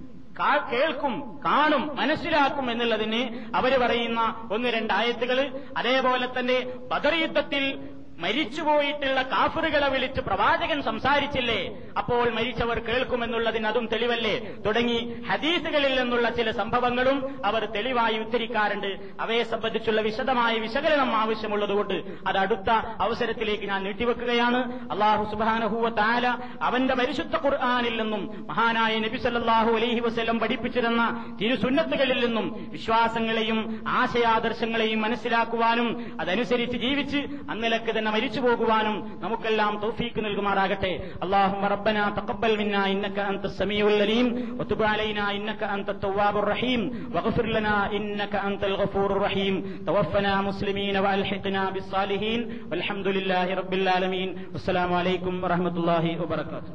കേൾക്കും 0.72 1.40
കാണും 1.44 1.96
മനസ്സിലാക്കും 1.96 2.70
എന്നുള്ളതിന് 2.70 3.50
അവർ 3.56 3.80
പറയുന്ന 3.80 4.48
ഒന്ന് 4.52 4.68
രണ്ടായത്തുകൾ 4.68 5.60
അതേപോലെ 5.76 6.28
തന്നെ 6.38 6.66
ബദർ 6.92 7.14
യുദ്ധത്തിൽ 7.14 7.88
മരിച്ചുപോയിട്ടുള്ള 8.18 9.22
കാഫറുകളെ 9.22 9.88
വിളിച്ച് 9.88 10.20
പ്രവാചകൻ 10.20 10.82
സംസാരിച്ചില്ലേ? 10.82 11.76
അപ്പോൾ 11.98 12.30
മരിച്ചവർ 12.30 12.78
കേൾക്കുമെന്നുള്ളതിന് 12.78 13.66
അതും 13.66 13.86
തെളിവല്ലേ? 13.86 14.56
തുടങ്ങി 14.66 15.16
ഹദീസുകളിൽ 15.30 16.00
നിന്നുള്ള 16.00 16.30
ചില 16.30 16.50
സംഭവങ്ങളും 16.50 17.44
അവർ 17.44 17.64
തെളിവായി 17.64 18.18
ഉദ്ധരിക്കാറുണ്ട്. 18.18 18.98
അവയെ 19.20 19.42
സംബന്ധിച്ചുള്ള 19.42 20.00
വിശദമായ 20.00 20.58
വിശകലനം 20.58 21.16
ആവശ്യമുള്ളതുകൊണ്ട് 21.16 21.94
അത് 22.26 22.38
അടുത്ത 22.38 22.70
അവസരത്തിലേക്ക് 23.00 23.66
ഞാൻ 23.66 23.84
നീട്ടിവെക്കുകയാണ്. 23.84 24.90
അള്ളാഹു 24.90 25.30
സുബാനഹുവ 25.30 25.88
താല 25.88 26.38
അവന്റെ 26.62 26.94
പരിശുദ്ധ 26.94 27.36
ഖുർആാനിൽ 27.36 28.02
നിന്നും 28.02 28.46
മഹാനായ 28.48 28.98
നബി 28.98 29.16
സല്ലല്ലാഹു 29.16 29.70
അലൈഹി 29.70 30.00
വസല്ലം 30.00 30.38
പഠിപ്പിച്ചിരുന്ന 30.38 31.02
തിരുസുന്നത്തുകളിൽ 31.40 32.26
നിന്നും 32.26 32.68
വിശ്വാസങ്ങളെയും 32.72 33.84
ആശയാദർശങ്ങളെയും 33.88 35.02
മനസ്സിലാക്കുവാനും 35.02 36.16
അതനുസരിച്ച് 36.20 36.76
ജീവിച്ച് 36.76 37.16
അന്നിലക്ക് 37.50 38.01
തന്നെ 38.01 38.11
മരിച്ചു 38.11 38.39
പോകുവാനും 38.39 38.95
നമുക്കെല്ലാം 39.23 39.73
തൗഫീക്ക് 39.83 40.19
നൽകുമാറാകട്ടെ 40.25 40.93
اللهم 41.25 41.63
ربنا 41.75 42.03
تقبل 42.19 42.51
منا 42.61 42.81
انك 42.93 43.17
انت 43.31 43.43
السميع 43.51 43.83
العليم 43.93 44.27
وتب 44.59 44.81
علينا 44.83 45.23
انك 45.35 45.61
انت 45.75 45.87
التواب 45.95 46.35
الرحيم 46.43 46.81
واغفر 47.13 47.45
لنا 47.55 47.75
انك 47.97 48.33
انت 48.47 48.61
الغفور 48.63 49.09
الرحيم 49.15 49.53
توفنا 49.87 50.33
مسلمين 50.49 50.95
والحقنا 51.05 51.63
بالصالحين 51.73 52.39
والحمد 52.69 53.07
لله 53.17 53.47
رب 53.61 53.73
العالمين 53.73 54.29
والسلام 54.53 54.91
عليكم 54.99 55.33
ورحمه 55.43 55.75
الله 55.79 56.05
وبركاته 56.21 56.71